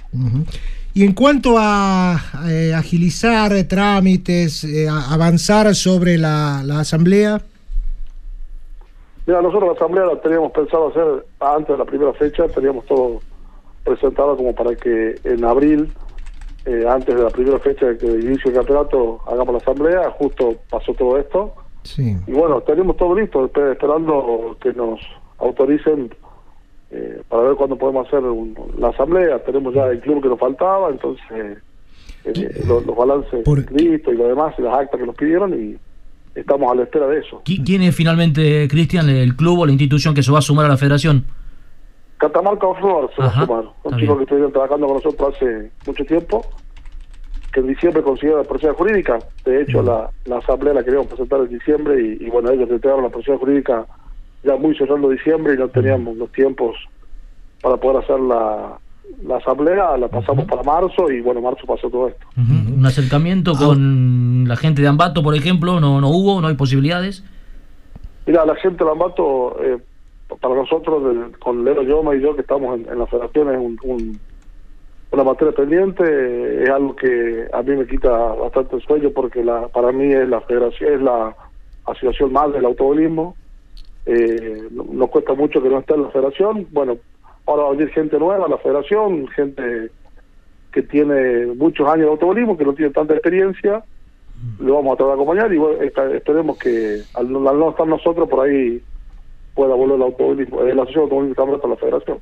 [0.94, 2.18] Y en cuanto a
[2.48, 7.42] eh, agilizar trámites, eh, avanzar sobre la, la asamblea,
[9.28, 13.20] Mira, nosotros la asamblea la teníamos pensado hacer antes de la primera fecha, teníamos todo
[13.84, 15.92] presentado como para que en abril,
[16.66, 20.56] eh, antes de la primera fecha de que inicie el campeonato, hagamos la asamblea, justo
[20.72, 21.54] pasó todo esto.
[21.84, 22.18] sí.
[22.26, 25.00] Y bueno, tenemos todo listo, espe- esperando que nos
[25.38, 26.10] autoricen
[26.92, 29.40] eh, para ver cuándo podemos hacer un- la asamblea.
[29.44, 31.24] Tenemos ya el club que nos faltaba, entonces
[32.26, 35.78] eh, los, los balances listos y lo demás, y las actas que nos pidieron, y
[36.36, 37.42] estamos a la espera de eso.
[37.46, 40.66] ¿Qui- ¿Quién es finalmente, Cristian, el club o la institución que se va a sumar
[40.66, 41.26] a la federación?
[42.18, 43.64] Catamarca Offshore se va a sumar.
[43.84, 46.46] Un chico que estuvieron trabajando con nosotros hace mucho tiempo,
[47.54, 49.20] que en diciembre consiguió la persona jurídica.
[49.46, 53.04] De hecho, la, la asamblea la queríamos presentar en diciembre y, y bueno, ellos entregaron
[53.06, 53.86] la persona jurídica
[54.44, 56.76] ya muy cerrando diciembre y no teníamos los tiempos
[57.62, 58.78] para poder hacer la,
[59.24, 59.98] la asamblea.
[59.98, 62.26] La pasamos para marzo y bueno, marzo pasó todo esto.
[62.38, 65.80] ¿Un acercamiento con la gente de Ambato, por ejemplo?
[65.80, 66.40] ¿No, no hubo?
[66.42, 67.24] ¿No hay posibilidades?
[68.26, 69.78] Mira, la gente de Lambato, eh,
[70.40, 73.58] para nosotros, del- con Lero Yoma y yo que estamos en, en la federación, es
[73.58, 74.20] un, un-
[75.12, 79.44] una materia pendiente, eh, es algo que a mí me quita bastante el sueño porque
[79.44, 81.36] la, para mí es la federación, es la
[81.86, 83.36] asociación más del automovilismo.
[84.06, 86.68] Eh, no- nos cuesta mucho que no esté en la federación.
[86.72, 86.98] Bueno,
[87.46, 89.90] ahora va a venir gente nueva a la federación, gente
[90.72, 93.84] que tiene muchos años de automovilismo, que no tiene tanta experiencia,
[94.60, 95.60] le vamos a tratar de acompañar y
[96.16, 98.82] esperemos que al, al no estar nosotros por ahí
[99.56, 102.18] pueda volver el automovilismo, eh, la asociación automovilista a la federación.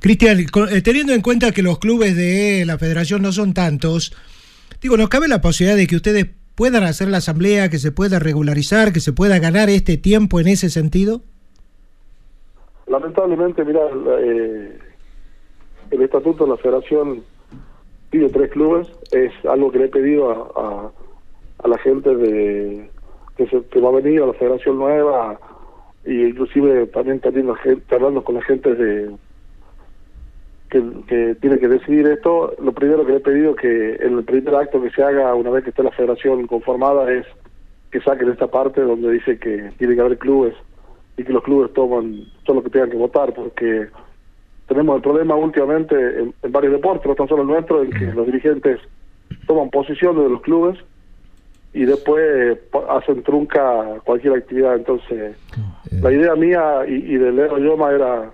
[0.00, 0.38] Cristian,
[0.70, 4.16] eh, teniendo en cuenta que los clubes de la federación no son tantos,
[4.80, 6.26] digo, ¿nos cabe la posibilidad de que ustedes
[6.60, 10.48] puedan hacer la asamblea, que se pueda regularizar, que se pueda ganar este tiempo en
[10.48, 11.22] ese sentido?
[12.86, 13.80] Lamentablemente, mira,
[14.18, 14.78] eh,
[15.90, 17.22] el estatuto de la federación
[18.10, 20.90] pide tres clubes, es algo que le he pedido a, a,
[21.64, 22.90] a la gente de
[23.38, 25.40] que, se, que va a venir a la federación nueva
[26.04, 29.10] y inclusive también teniendo gente, hablando con la gente de
[30.70, 34.24] que, que tiene que decidir esto, lo primero que le he pedido que en el
[34.24, 37.26] primer acto que se haga una vez que esté la federación conformada es
[37.90, 40.54] que saquen esta parte donde dice que tiene que haber clubes
[41.16, 43.88] y que los clubes toman son los que tengan que votar porque
[44.68, 48.06] tenemos el problema últimamente en, en varios deportes, no tan solo el nuestro, en que
[48.12, 48.78] los dirigentes
[49.46, 50.78] toman posiciones de los clubes
[51.72, 54.76] y después eh, hacen trunca cualquier actividad.
[54.76, 55.36] Entonces,
[56.00, 58.30] la idea mía y, y de Leo Yoma era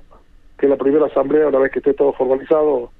[0.58, 2.90] que la primera asamblea, una vez que esté todo formalizado,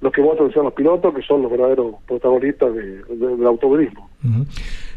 [0.00, 4.10] los que voten sean los pilotos, que son los verdaderos protagonistas de- de- del automovilismo.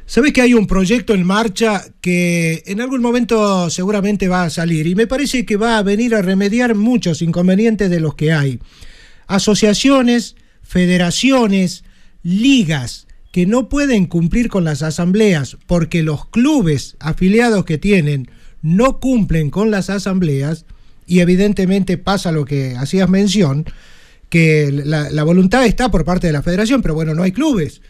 [0.08, 4.86] Sabes que hay un proyecto en marcha que en algún momento seguramente va a salir
[4.88, 8.60] y me parece que va a venir a remediar muchos inconvenientes de los que hay.
[9.28, 11.84] Asociaciones, federaciones,
[12.24, 18.30] ligas que no pueden cumplir con las asambleas porque los clubes afiliados que tienen
[18.62, 20.66] no cumplen con las asambleas
[21.08, 23.66] y evidentemente pasa lo que hacías mención,
[24.30, 27.82] que la, voluntad está por parte de la federación, pero bueno, no hay clubes.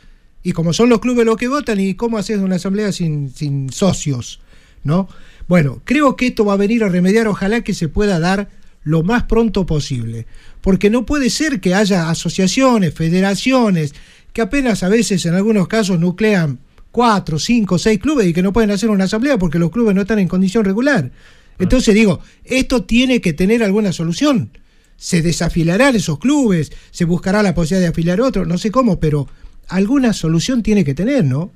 [0.43, 3.71] Y como son los clubes los que votan, ¿y cómo haces una asamblea sin, sin
[3.71, 4.41] socios?
[4.83, 5.07] ¿No?
[5.47, 8.49] Bueno, creo que esto va a venir a remediar, ojalá que se pueda dar
[8.83, 10.27] lo más pronto posible.
[10.61, 13.95] Porque no puede ser que haya asociaciones, federaciones,
[14.33, 16.59] que apenas a veces en algunos casos nuclean
[16.91, 20.01] cuatro, cinco, seis clubes y que no pueden hacer una asamblea porque los clubes no
[20.01, 21.11] están en condición regular.
[21.59, 24.49] Entonces digo, esto tiene que tener alguna solución.
[24.97, 29.27] Se desafilarán esos clubes, se buscará la posibilidad de afiliar otros, no sé cómo, pero
[29.69, 31.51] alguna solución tiene que tener, ¿no?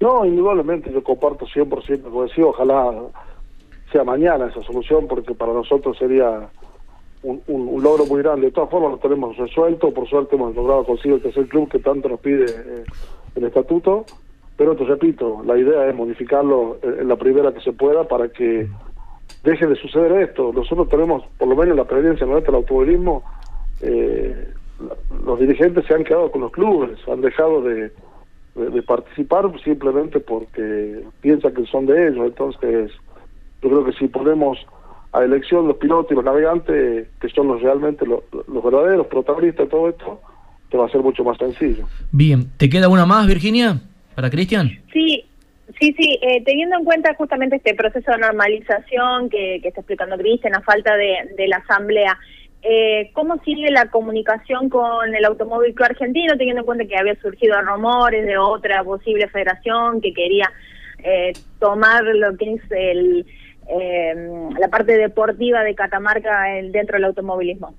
[0.00, 2.92] No, indudablemente yo comparto 100% como decía, ojalá
[3.92, 6.48] sea mañana esa solución porque para nosotros sería
[7.22, 8.46] un, logro muy grande.
[8.46, 12.08] De todas formas lo tenemos resuelto, por suerte hemos logrado conseguir el club que tanto
[12.08, 12.84] nos pide eh,
[13.36, 14.04] el estatuto,
[14.56, 18.68] pero te repito, la idea es modificarlo en, la primera que se pueda para que
[19.42, 20.52] deje de suceder esto.
[20.52, 23.24] Nosotros tenemos, por lo menos la presencia nuestra del automovilismo,
[23.80, 24.48] eh,
[25.24, 27.90] los dirigentes se han quedado con los clubes, han dejado de,
[28.54, 32.26] de, participar simplemente porque piensan que son de ellos.
[32.26, 32.92] Entonces,
[33.62, 34.58] yo creo que si ponemos
[35.12, 38.22] a elección los pilotos y los navegantes, que son los realmente los,
[38.62, 40.20] verdaderos protagonistas de todo esto,
[40.70, 41.86] te va a ser mucho más sencillo.
[42.10, 43.80] Bien, ¿te queda una más, Virginia,
[44.14, 44.70] para Cristian?
[44.92, 45.24] Sí,
[45.80, 50.16] Sí, sí, eh, teniendo en cuenta justamente este proceso de normalización que, que está explicando
[50.18, 52.18] Cristian, a falta de, de la asamblea,
[52.62, 57.14] eh, ¿cómo sigue la comunicación con el Automóvil Club Argentino, teniendo en cuenta que había
[57.16, 60.50] surgido rumores de otra posible federación que quería
[61.02, 63.26] eh, tomar lo que es el,
[63.68, 64.14] eh,
[64.58, 67.74] la parte deportiva de Catamarca dentro del automovilismo?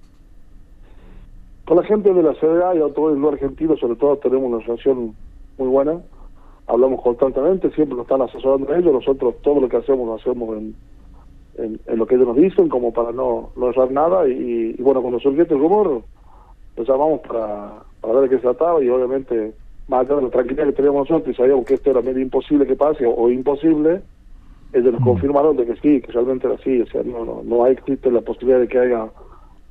[1.66, 5.16] Con la gente de la CDA y Automóvil Club Argentino, sobre todo, tenemos una relación
[5.58, 6.00] muy buena
[6.68, 10.76] hablamos constantemente, siempre nos están asesorando ellos, nosotros todo lo que hacemos lo hacemos en,
[11.58, 15.20] en, lo que ellos nos dicen, como para no, no errar nada, y, bueno, cuando
[15.20, 16.02] surgió este rumor,
[16.78, 19.54] llamamos para, para ver de qué se trataba, y obviamente,
[19.88, 22.66] más allá de la tranquilidad que teníamos nosotros, y sabíamos que esto era medio imposible
[22.66, 24.02] que pase, o, imposible,
[24.74, 27.64] ellos nos confirmaron de que sí, que realmente era así, o sea, no, no, no
[27.64, 29.08] hay, existe la posibilidad de que haya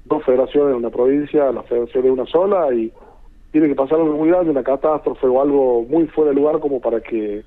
[0.07, 2.91] dos federaciones en una provincia, la federación es una sola, y
[3.55, 6.81] tiene que pasar algo muy grande, una catástrofe o algo muy fuera de lugar como
[6.81, 7.45] para que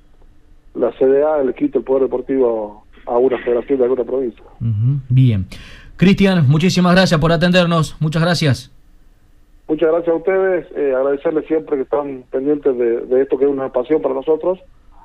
[0.74, 4.42] la CDA le quite el poder deportivo a una federación de alguna provincia.
[5.10, 5.46] Bien.
[5.98, 7.98] Cristian, muchísimas gracias por atendernos.
[8.00, 8.72] Muchas gracias.
[9.68, 10.68] Muchas gracias a ustedes.
[10.78, 14.60] Eh, agradecerles siempre que están pendientes de, esto que es una pasión para nosotros.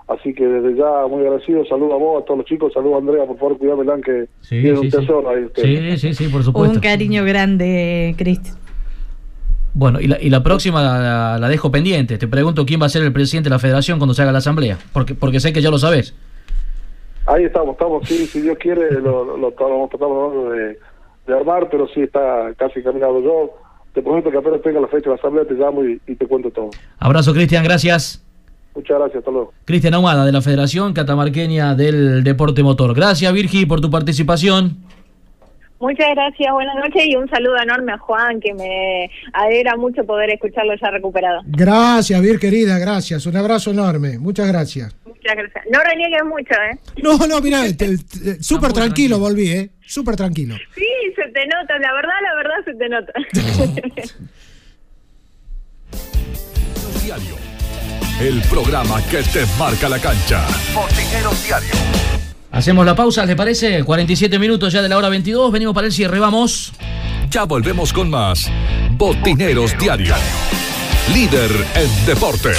[0.06, 1.64] Así que desde ya muy agradecido.
[1.64, 2.72] Saludo a vos, a todos los chicos.
[2.72, 5.48] Saludo a Andrea, por favor, cuidado, que sí, tiene un tesoro ahí.
[5.56, 6.76] Sí, sí, sí, por supuesto.
[6.76, 8.61] Un cariño grande, Cristian.
[9.74, 12.18] Bueno, y la, y la próxima la, dejo pendiente.
[12.18, 14.38] Te pregunto quién va a ser el presidente de la federación cuando se haga la
[14.38, 16.14] asamblea, porque, porque sé que ya lo sabes.
[17.26, 19.90] Ahí estamos, estamos, sí, si Dios quiere, lo, lo, tratamos
[20.50, 20.78] de,
[21.26, 23.50] de, armar, pero sí está casi caminado yo.
[23.94, 26.50] Te prometo que apenas tenga la fecha de la asamblea te llamo y, te cuento
[26.50, 26.70] todo.
[26.98, 28.24] Abrazo, Cristian, gracias.
[28.74, 29.52] Muchas gracias, hasta luego.
[29.64, 32.94] Cristian Ahumada, de la Federación Catamarqueña del Deporte Motor.
[32.94, 34.78] Gracias, Virgi, por tu participación.
[35.82, 40.30] Muchas gracias, buenas noches y un saludo enorme a Juan, que me alegra mucho poder
[40.30, 41.40] escucharlo ya recuperado.
[41.44, 43.26] Gracias, Vir, querida, gracias.
[43.26, 44.94] Un abrazo enorme, muchas gracias.
[45.04, 45.64] Muchas gracias.
[45.72, 46.78] No reniegues mucho, ¿eh?
[47.02, 47.64] No, no, mira,
[48.40, 49.70] súper tranquilo, volví, ¿eh?
[49.84, 50.54] Súper tranquilo.
[50.72, 50.86] Sí,
[51.16, 53.12] se te nota, la verdad, la verdad se te nota.
[57.02, 57.34] Diario,
[58.20, 60.46] el programa que te marca la cancha.
[60.76, 62.31] Botineros Diario.
[62.52, 63.82] Hacemos la pausa, ¿le parece?
[63.82, 65.50] 47 minutos ya de la hora 22.
[65.50, 66.72] Venimos para el cierre, vamos.
[67.30, 68.50] Ya volvemos con más.
[68.92, 70.14] Botineros Diario.
[71.14, 72.58] Líder en deportes.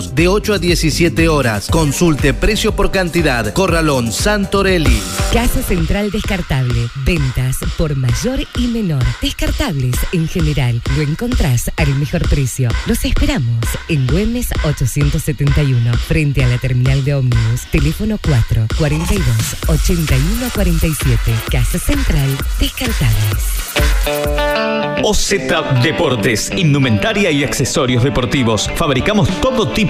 [0.00, 1.68] sábados de 8 a 17 horas.
[1.70, 3.52] Consulte precio por cantidad.
[3.52, 5.00] Corralón Santorelli.
[5.32, 6.88] Casa Central Descartable.
[7.04, 9.02] Ventas por mayor y menor.
[9.20, 10.80] Descartables en general.
[10.96, 12.68] Lo encontrás al mejor precio.
[12.86, 17.66] Los esperamos en Güemes 871, frente a la terminal de ómnibus.
[17.70, 19.24] Teléfono 4 42
[19.68, 21.34] 81 47.
[21.50, 23.70] Casa Central Descartables.
[25.02, 25.30] OZ
[25.82, 28.70] Deportes, indumentaria y accesorios deportivos.
[28.74, 29.89] Fabricamos todo tipo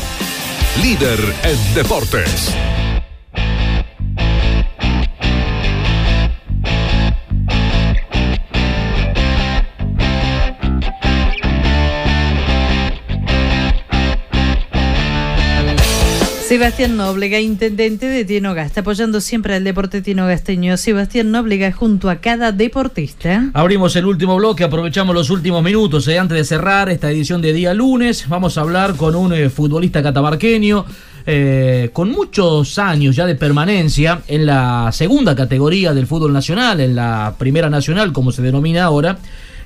[0.81, 2.53] Líder en deportes.
[16.51, 20.75] Sebastián Nóblega, intendente de Tienoga, está apoyando siempre al deporte tienogasteño.
[20.75, 23.49] Sebastián Nóblega junto a cada deportista.
[23.53, 27.53] Abrimos el último bloque, aprovechamos los últimos minutos eh, antes de cerrar esta edición de
[27.53, 28.27] día lunes.
[28.27, 30.83] Vamos a hablar con un eh, futbolista catamarqueño.
[31.25, 36.95] eh, con muchos años ya de permanencia en la segunda categoría del fútbol nacional, en
[36.95, 39.19] la primera nacional, como se denomina ahora,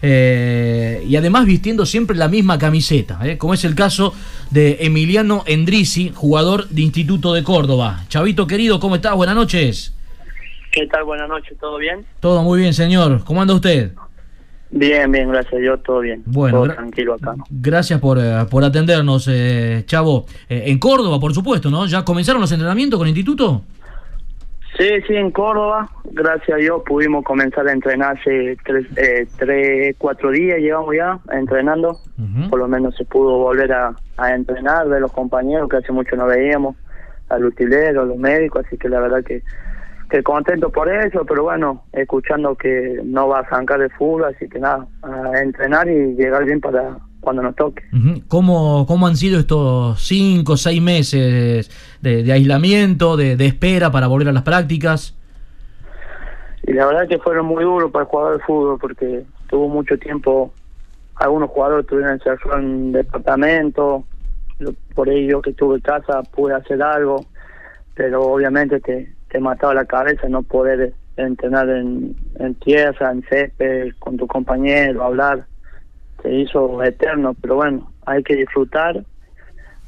[0.08, 4.14] eh, y además vistiendo siempre la misma camiseta, eh, como es el caso
[4.52, 8.04] de Emiliano Endrisi, jugador de Instituto de Córdoba.
[8.08, 9.16] Chavito querido, ¿cómo estás?
[9.16, 9.96] Buenas noches.
[10.72, 11.06] ¿Qué tal?
[11.06, 12.06] Buenas noches, ¿todo bien?
[12.20, 13.24] Todo muy bien, señor.
[13.24, 13.94] ¿Cómo anda usted?
[14.70, 16.22] Bien, bien, gracias a Dios, todo bien.
[16.26, 17.34] Bueno, todo tranquilo acá.
[17.50, 20.28] Gracias por, eh, por atendernos, eh, Chavo.
[20.48, 21.88] Eh, en Córdoba, por supuesto, ¿no?
[21.88, 23.64] ¿Ya comenzaron los entrenamientos con Instituto?
[24.78, 29.96] Sí, sí, en Córdoba, gracias a Dios pudimos comenzar a entrenar hace tres, eh, tres
[29.98, 31.98] cuatro días, llevamos ya entrenando.
[32.50, 36.18] Por lo menos se pudo volver a, a entrenar, ver los compañeros que hace mucho
[36.18, 36.76] no veíamos,
[37.30, 39.44] al utilero, a los médicos, así que la verdad que,
[40.10, 44.50] que contento por eso, pero bueno, escuchando que no va a arrancar el fútbol, así
[44.50, 47.84] que nada, a entrenar y llegar bien para cuando nos toque.
[48.30, 51.70] ¿Cómo, ¿Cómo han sido estos cinco, seis meses
[52.02, 55.18] de, de aislamiento, de, de espera para volver a las prácticas?
[56.64, 59.98] Y la verdad que fueron muy duros para el jugador de fútbol porque tuvo mucho
[59.98, 60.54] tiempo,
[61.16, 64.06] algunos jugadores tuvieron encerrado en departamento,
[64.94, 67.26] por ello que estuve en casa pude hacer algo,
[67.94, 73.90] pero obviamente te, te mataba la cabeza no poder entrenar en, en tierra, en césped,
[74.00, 75.46] con tu compañero, hablar,
[76.22, 79.04] se hizo eterno, pero bueno, hay que disfrutar,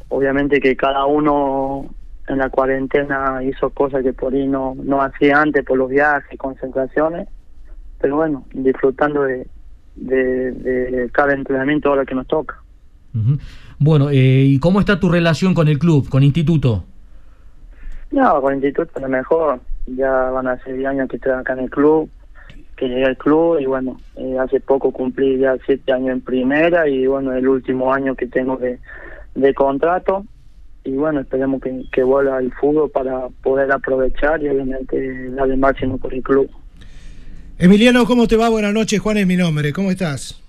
[0.09, 1.85] obviamente que cada uno
[2.27, 6.37] en la cuarentena hizo cosas que por ahí no, no hacía antes por los viajes,
[6.37, 7.27] concentraciones,
[7.99, 9.47] pero bueno, disfrutando de,
[9.95, 12.61] de, de cada entrenamiento ahora que nos toca.
[13.79, 16.83] Bueno, eh, ¿y cómo está tu relación con el club, con Instituto?
[18.11, 21.33] No, con el instituto a lo mejor, ya van a ser 10 años que estoy
[21.33, 22.09] acá en el club,
[22.77, 26.87] que llegué al club y bueno, eh, hace poco cumplí ya 7 años en primera
[26.87, 28.79] y bueno, el último año que tengo de,
[29.35, 30.23] de contrato
[30.83, 35.57] y bueno, esperemos que, que vuelva el fútbol para poder aprovechar y obviamente dar el
[35.57, 36.49] máximo por el club.
[37.57, 38.49] Emiliano, ¿cómo te va?
[38.49, 39.73] Buenas noches, Juan es mi nombre.
[39.73, 40.39] ¿Cómo estás?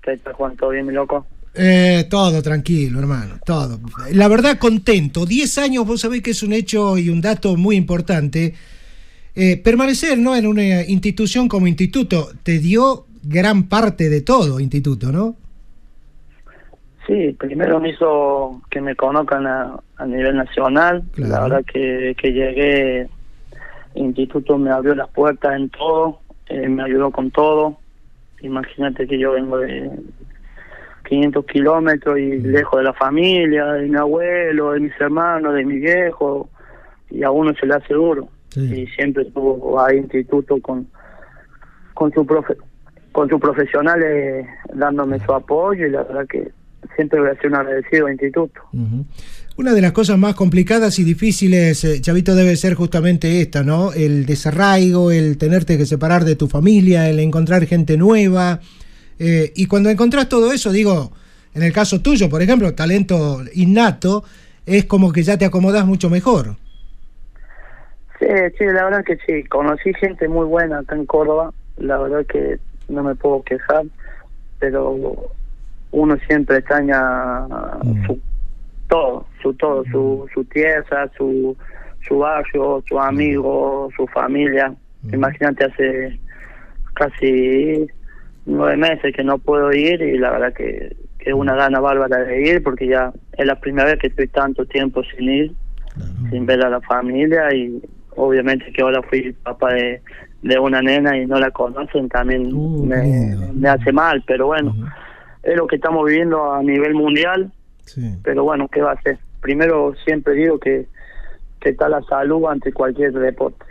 [0.00, 0.56] ¿Qué tal Juan?
[0.56, 1.26] ¿Todo bien mi loco?
[1.52, 3.80] Eh, todo tranquilo, hermano, todo.
[4.12, 5.26] La verdad, contento.
[5.26, 8.54] Diez años, vos sabés que es un hecho y un dato muy importante.
[9.38, 10.34] Eh, permanecer ¿no?
[10.34, 15.36] en una institución como instituto te dio gran parte de todo, instituto, ¿no?
[17.06, 21.04] Sí, primero me hizo que me conozcan a, a nivel nacional.
[21.16, 23.08] La verdad que, que llegué,
[23.94, 27.76] instituto me abrió las puertas en todo, eh, me ayudó con todo.
[28.40, 29.90] Imagínate que yo vengo de
[31.08, 35.78] 500 kilómetros y lejos de la familia, de mi abuelo, de mis hermanos, de mi
[35.78, 36.48] viejo,
[37.10, 38.28] y a uno se le hace duro.
[38.56, 40.86] Y siempre estuvo ahí instituto con
[41.94, 42.56] con su profe
[43.12, 46.52] con sus profesionales dándome su apoyo y la verdad que
[46.94, 48.60] siempre voy a ser un agradecido al instituto.
[49.56, 53.94] Una de las cosas más complicadas y difíciles, eh, Chavito, debe ser justamente esta, ¿no?
[53.94, 58.60] El desarraigo, el tenerte que separar de tu familia, el encontrar gente nueva.
[59.18, 61.10] Eh, y cuando encontrás todo eso, digo,
[61.54, 64.24] en el caso tuyo, por ejemplo, talento innato,
[64.66, 66.56] es como que ya te acomodás mucho mejor.
[68.18, 68.26] Sí,
[68.58, 69.44] sí, la verdad que sí.
[69.44, 71.52] Conocí gente muy buena acá en Córdoba.
[71.76, 73.84] La verdad que no me puedo quejar,
[74.58, 75.30] pero
[75.90, 77.46] uno siempre extraña
[78.06, 78.18] su
[78.88, 81.56] todo, su todo, su, su tierra, su,
[82.06, 84.72] su barrio, su amigo, su familia.
[85.12, 86.18] Imagínate hace
[86.94, 87.86] casi
[88.46, 92.18] nueve meses que no puedo ir y la verdad que, que es una gana bárbara
[92.18, 95.52] de ir porque ya es la primera vez que estoy tanto tiempo sin ir,
[96.30, 97.82] sin ver a la familia y
[98.16, 100.02] obviamente que ahora fui papá de,
[100.42, 102.50] de una nena y no la conocen también
[102.86, 104.74] me, me hace mal, pero bueno,
[105.42, 107.52] es lo que estamos viviendo a nivel mundial,
[108.22, 109.18] pero bueno, ¿qué va a ser?
[109.40, 110.86] Primero siempre digo que,
[111.60, 113.64] que está la salud ante cualquier deporte.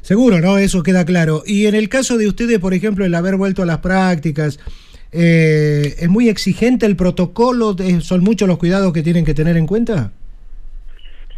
[0.00, 0.58] Seguro, ¿no?
[0.58, 1.42] Eso queda claro.
[1.44, 4.60] Y en el caso de ustedes, por ejemplo, el haber vuelto a las prácticas,
[5.10, 7.74] eh, ¿es muy exigente el protocolo?
[8.00, 10.12] ¿Son muchos los cuidados que tienen que tener en cuenta?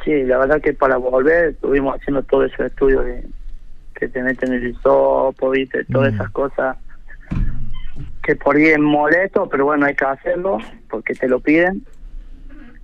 [0.05, 3.25] Sí, la verdad que para volver estuvimos haciendo todo ese estudio de
[3.95, 6.77] que te meten el hisopo, viste, todas esas cosas
[8.23, 10.59] que por ahí es molesto, pero bueno, hay que hacerlo
[10.89, 11.83] porque te lo piden.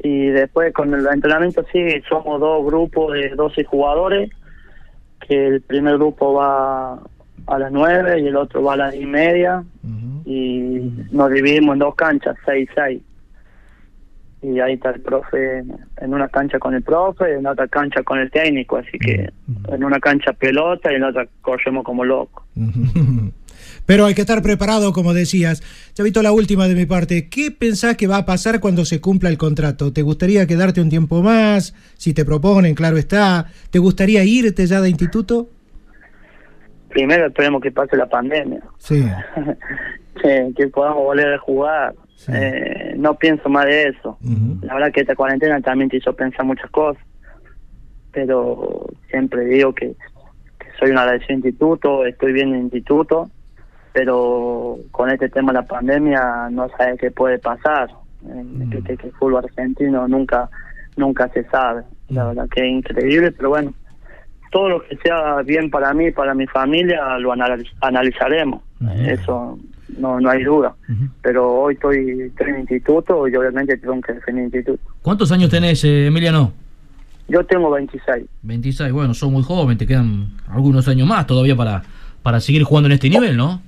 [0.02, 4.30] Y después con el entrenamiento sí, somos dos grupos de 12 jugadores,
[5.26, 7.00] que el primer grupo va
[7.46, 9.64] a las 9 y el otro va a las y media,
[10.24, 13.02] y nos dividimos en dos canchas, 6-6 y
[14.42, 18.30] ahí está el profe en una cancha con el profe, en otra cancha con el
[18.30, 19.30] técnico, así que
[19.68, 22.44] en una cancha pelota y en otra corremos como locos.
[23.86, 25.62] Pero hay que estar preparado, como decías.
[25.94, 27.28] Chavito, la última de mi parte.
[27.28, 29.92] ¿Qué pensás que va a pasar cuando se cumpla el contrato?
[29.92, 31.74] ¿Te gustaría quedarte un tiempo más?
[31.96, 33.46] Si te proponen, claro está.
[33.70, 35.48] ¿Te gustaría irte ya de instituto?
[36.88, 38.60] Primero esperemos que pase la pandemia.
[38.78, 39.06] Sí.
[40.22, 41.94] que, que podamos volver a jugar.
[42.28, 44.18] Eh, no pienso más de eso.
[44.62, 47.02] La verdad que esta cuarentena también te hizo pensar muchas cosas,
[48.12, 49.94] pero siempre digo que,
[50.78, 53.30] soy un agradecido instituto, estoy bien en instituto,
[53.92, 57.90] pero con este tema de la pandemia no sabe qué puede pasar.
[58.70, 60.50] que, que, el fútbol argentino nunca
[60.96, 61.82] nunca se sabe.
[62.08, 63.74] La verdad que es increíble, pero bueno,
[64.50, 67.32] todo lo que sea bien para mí, para mi familia, lo
[67.80, 68.62] analizaremos.
[69.06, 69.58] Eso
[69.98, 70.74] no no hay duda.
[71.22, 74.82] Pero hoy estoy, en instituto y obviamente tengo que defender instituto.
[75.02, 76.52] ¿Cuántos años tenés, eh, Emiliano?
[77.28, 78.24] Yo tengo 26.
[78.42, 81.82] 26, bueno, sos muy joven, te quedan algunos años más todavía para,
[82.22, 83.60] para seguir jugando en este nivel, ¿no?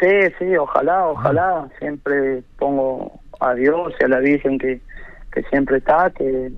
[0.00, 1.68] Sí, sí, ojalá, ojalá.
[1.78, 4.80] Siempre pongo a Dios y a la Virgen que,
[5.32, 6.50] que siempre está, que,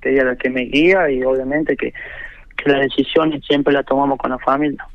[0.00, 1.94] que ella es la que me guía y obviamente que
[2.56, 4.86] que las decisiones siempre las tomamos con la familia.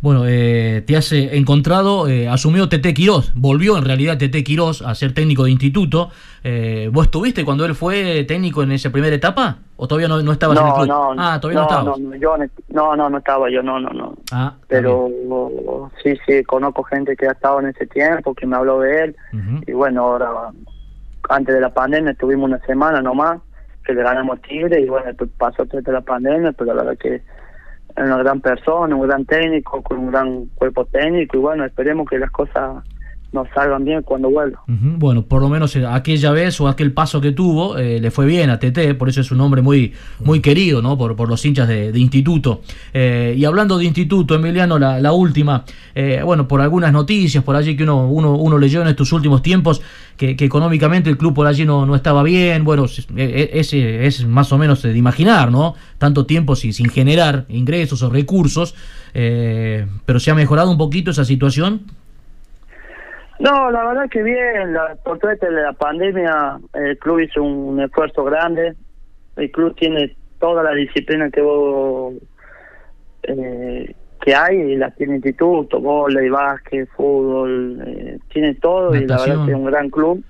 [0.00, 4.82] Bueno, eh, te has eh, encontrado, eh, asumió Tete Quirós, volvió en realidad Tete Quirós
[4.82, 6.10] a ser técnico de instituto.
[6.42, 9.58] Eh, ¿Vos estuviste cuando él fue técnico en esa primera etapa?
[9.76, 10.88] ¿O todavía no, no estabas no, en el club?
[10.88, 12.36] No, ah, todavía no, no No, yo,
[12.68, 14.14] no, no, no estaba yo, no, no, no.
[14.32, 15.08] Ah, Pero
[16.02, 19.16] sí, sí, conozco gente que ha estado en ese tiempo, que me habló de él.
[19.66, 20.30] Y bueno, ahora,
[21.28, 23.38] antes de la pandemia, estuvimos una semana nomás
[23.88, 27.22] que le ganamos Tigre y bueno, pasó toda la pandemia, pero la verdad que es
[27.96, 32.18] una gran persona, un gran técnico, con un gran cuerpo técnico y bueno, esperemos que
[32.18, 32.84] las cosas
[33.30, 34.62] nos salgan bien cuando vuelva.
[34.66, 38.24] Bueno, por lo menos eh, aquella vez o aquel paso que tuvo eh, le fue
[38.24, 40.96] bien a TT, por eso es un hombre muy, muy querido ¿no?
[40.96, 42.62] por, por los hinchas de, instituto.
[42.94, 45.64] Eh, y hablando de instituto, Emiliano, la, última,
[46.24, 49.82] bueno, por algunas noticias por allí que uno, uno, uno leyó en estos últimos tiempos,
[50.16, 54.58] que, económicamente el club por allí no, no estaba bien, bueno, es, es, más o
[54.58, 55.74] menos de imaginar, ¿no?
[55.98, 58.74] Tanto tiempo sin, sin generar ingresos o recursos,
[59.12, 61.82] pero se ha mejorado un poquito esa situación.
[63.38, 67.80] No, la verdad que bien, la, por todo de la pandemia el club hizo un
[67.80, 68.74] esfuerzo grande,
[69.36, 72.14] el club tiene toda la disciplina que vos,
[73.22, 79.44] eh, que hay, la tiene instituto, y básquet, fútbol, eh, tiene todo y la verdad
[79.44, 80.24] que es un gran club.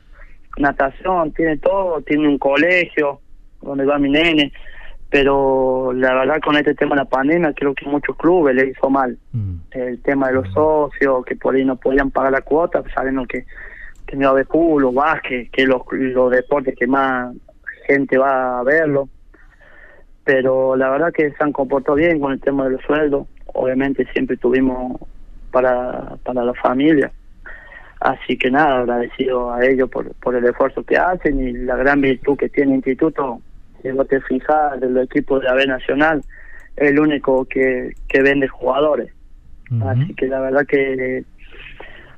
[0.59, 3.21] Natación, tiene todo, tiene un colegio
[3.63, 4.53] donde va mi nene,
[5.11, 8.91] pero la verdad con este tema de la pandemia creo que muchos clubes le hizo
[8.91, 9.17] mal.
[9.71, 13.47] El tema de los socios, que por ahí no podían pagar la cuota, sabiendo que,
[14.07, 17.35] que no de fútbol o básquet, que los, los deportes que más
[17.87, 19.09] gente va a verlo.
[20.25, 23.27] Pero la verdad que se han comportado bien con el tema de los sueldos.
[23.47, 25.01] Obviamente siempre tuvimos
[25.51, 27.11] para, para la familia.
[28.01, 32.03] Así que nada, agradecido a ellos por, por el esfuerzo que hacen y la gran
[32.03, 33.41] virtud que tiene el instituto.
[33.83, 36.23] Si vos te fijas, del equipo de la B Nacional,
[36.77, 39.13] es el único que, que vende jugadores.
[39.83, 41.25] Así que la verdad que,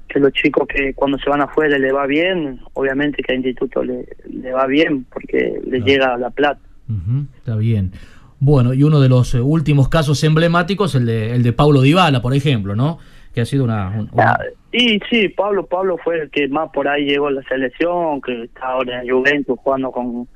[0.08, 3.82] que los chicos que cuando se van afuera le va bien, obviamente que al instituto
[3.82, 6.60] le, le va bien porque le llega la plata.
[6.88, 7.92] Ujú, Está bien.
[8.38, 12.22] Bueno, y uno de los eh, últimos casos emblemáticos, el de, el de Paulo Dybala,
[12.22, 12.98] por ejemplo, ¿no?
[13.34, 13.88] Que ha sido una...
[13.90, 14.38] un- una-
[14.72, 18.44] Y sí, Pablo Pablo fue el que más por ahí llegó a la selección, que
[18.44, 20.26] está ahora en Juventus jugando con,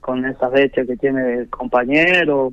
[0.00, 2.52] con esas bestias que tiene el compañero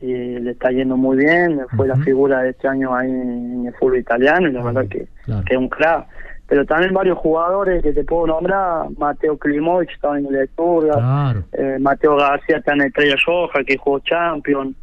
[0.00, 3.74] y le está yendo muy bien, fue la figura de este año ahí en el
[3.74, 5.08] fútbol italiano y la verdad que,
[5.44, 6.06] que es un crack.
[6.46, 11.44] Pero también varios jugadores que te puedo nombrar, Mateo Klimovic estaba en el Esturga, Claro.
[11.52, 14.74] eh, Mateo García está en Estrella Roja, que jugó Champions,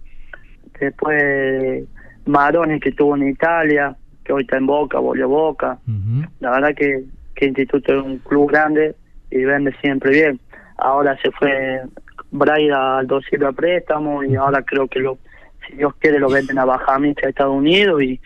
[0.80, 1.84] después
[2.26, 5.80] Maroni que estuvo en Italia, que hoy está en Boca, volvió Boca.
[6.40, 7.03] La verdad que,
[7.36, 8.95] que Instituto es un club grande
[9.32, 10.40] y vende siempre bien.
[10.78, 11.82] Ahora se fue
[12.32, 15.18] Braida al Silva a préstamo y ahora creo que lo
[15.68, 18.20] si Dios quiere lo venden a Bajamista a Estados Unidos y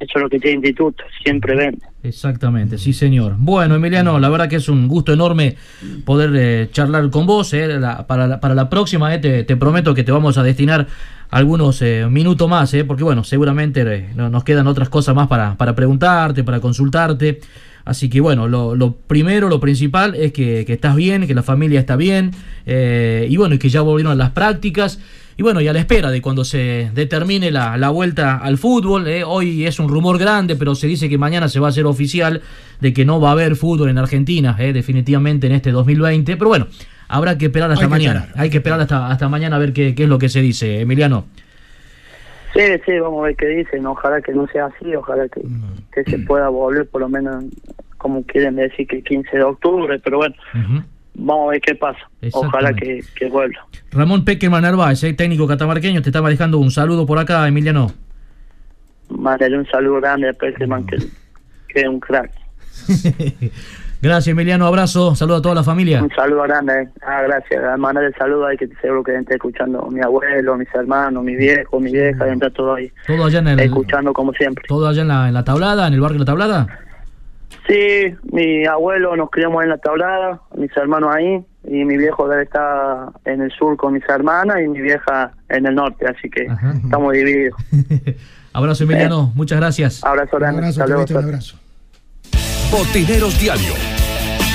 [0.00, 1.80] eso es lo que tiene Instituto, siempre vende.
[2.02, 3.34] Exactamente, sí señor.
[3.38, 5.56] Bueno, Emiliano, la verdad que es un gusto enorme
[6.04, 7.54] poder eh, charlar con vos.
[7.54, 10.42] eh, la- para, la, para la próxima, eh, te, te prometo que te vamos a
[10.42, 10.86] destinar
[11.30, 15.28] algunos eh, minutos más, eh, porque bueno, seguramente eh, no- nos quedan otras cosas más
[15.28, 17.40] para, para preguntarte, para consultarte.
[17.84, 21.42] Así que bueno, lo, lo primero, lo principal es que, que estás bien, que la
[21.42, 22.30] familia está bien,
[22.66, 24.98] eh, y bueno, y que ya volvieron a las prácticas.
[25.36, 29.08] Y bueno, y a la espera de cuando se determine la, la vuelta al fútbol,
[29.08, 31.86] eh, hoy es un rumor grande, pero se dice que mañana se va a hacer
[31.86, 32.40] oficial
[32.80, 36.36] de que no va a haber fútbol en Argentina, eh, definitivamente en este 2020.
[36.36, 36.68] Pero bueno,
[37.08, 38.28] habrá que esperar hasta Hay mañana.
[38.36, 40.80] Hay que esperar hasta, hasta mañana a ver qué, qué es lo que se dice,
[40.80, 41.26] Emiliano.
[42.54, 43.84] Sí, sí, vamos a ver qué dicen.
[43.86, 45.42] Ojalá que no sea así, ojalá que,
[45.92, 47.44] que se pueda volver por lo menos
[47.98, 50.34] como quieren decir que el 15 de octubre, pero bueno,
[51.14, 51.98] vamos a ver qué pasa.
[52.32, 53.66] Ojalá que, que vuelva.
[53.90, 57.90] Ramón Peckerman Narváez, eh, técnico catamarqueño, te estaba dejando un saludo por acá, Emiliano.
[59.08, 60.98] Mándale un saludo grande a Peckerman, que,
[61.68, 62.30] que es un crack.
[64.04, 64.66] Gracias, Emiliano.
[64.66, 65.14] Abrazo.
[65.14, 66.02] Saludo a toda la familia.
[66.02, 66.90] Un saludo grande.
[67.00, 67.78] Ah, gracias.
[67.78, 71.80] Mandarle el saludo ahí que seguro que esté escuchando mi abuelo, mis hermanos, mi viejo,
[71.80, 72.92] mi vieja, está todo ahí.
[73.06, 74.62] Todo allá en el, Escuchando como siempre.
[74.68, 76.66] todo allá en la, en la tablada, en el barrio La Tablada.
[77.66, 82.42] Sí, mi abuelo nos criamos en la tablada, mis hermanos ahí, y mi viejo debe
[82.42, 86.46] estar en el sur con mis hermanas y mi vieja en el norte, así que
[86.84, 87.58] estamos divididos.
[88.52, 89.32] Abrazo, Emiliano.
[89.34, 90.04] Muchas gracias.
[90.04, 90.74] Abrazo grande.
[90.76, 91.63] Carlito, un abrazo.
[92.74, 93.72] Botineros Diario.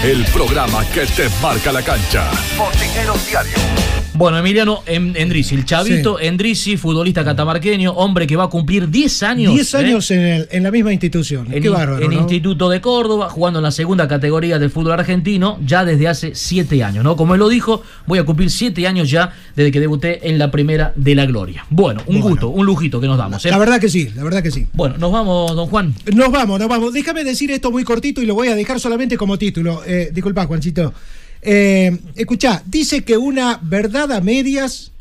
[0.03, 2.29] El programa que te marca la cancha.
[2.57, 4.08] Botineros Diario.
[4.15, 9.23] Bueno, Emiliano En- Endrizi, el chavito Endrizi, futbolista catamarqueño, hombre que va a cumplir 10
[9.23, 9.53] años.
[9.53, 9.77] 10 ¿eh?
[9.77, 11.47] años en, el- en la misma institución.
[11.53, 12.03] En, Qué bárbaro.
[12.03, 12.19] en ¿no?
[12.21, 16.83] Instituto de Córdoba, jugando en la segunda categoría del fútbol argentino, ya desde hace 7
[16.83, 17.15] años, ¿no?
[17.15, 20.51] Como él lo dijo, voy a cumplir 7 años ya desde que debuté en la
[20.51, 21.65] primera de la gloria.
[21.69, 23.45] Bueno, un gusto, un lujito que nos damos.
[23.45, 23.49] ¿eh?
[23.51, 24.67] La verdad que sí, la verdad que sí.
[24.73, 25.93] Bueno, nos vamos, don Juan.
[26.13, 26.93] Nos vamos, nos vamos.
[26.93, 29.81] Déjame decir esto muy cortito y lo voy a dejar solamente como título.
[29.85, 30.93] Eh, disculpa, Juancito.
[31.41, 34.91] Eh, escuchá, dice que una verdad a medias,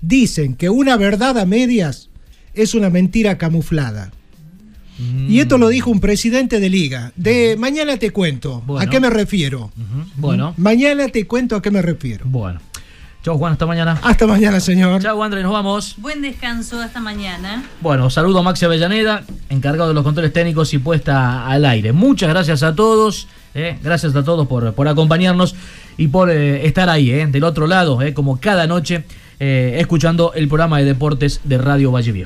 [0.00, 2.08] dicen que una verdad a medias
[2.54, 4.12] es una mentira camuflada.
[5.28, 7.12] Y esto lo dijo un presidente de liga.
[7.16, 8.56] De mañana te cuento.
[8.56, 8.90] ¿A Bueno.
[8.90, 9.70] qué me refiero?
[10.16, 10.54] Bueno.
[10.56, 12.24] Mañana te cuento a qué me refiero.
[12.26, 12.60] Bueno.
[13.22, 14.00] Chau, Juan, hasta mañana.
[14.02, 15.02] Hasta mañana, señor.
[15.02, 15.96] Chau, Andrés, nos vamos.
[15.98, 17.62] Buen descanso, hasta mañana.
[17.82, 21.92] Bueno, saludo a Maxi Avellaneda, encargado de los controles técnicos y puesta al aire.
[21.92, 23.26] Muchas gracias a todos,
[23.56, 25.56] eh, gracias a todos por, por acompañarnos
[25.96, 29.04] y por eh, estar ahí, eh, del otro lado, como cada noche,
[29.38, 32.24] escuchando el programa de deportes de Radio Valle Viejo.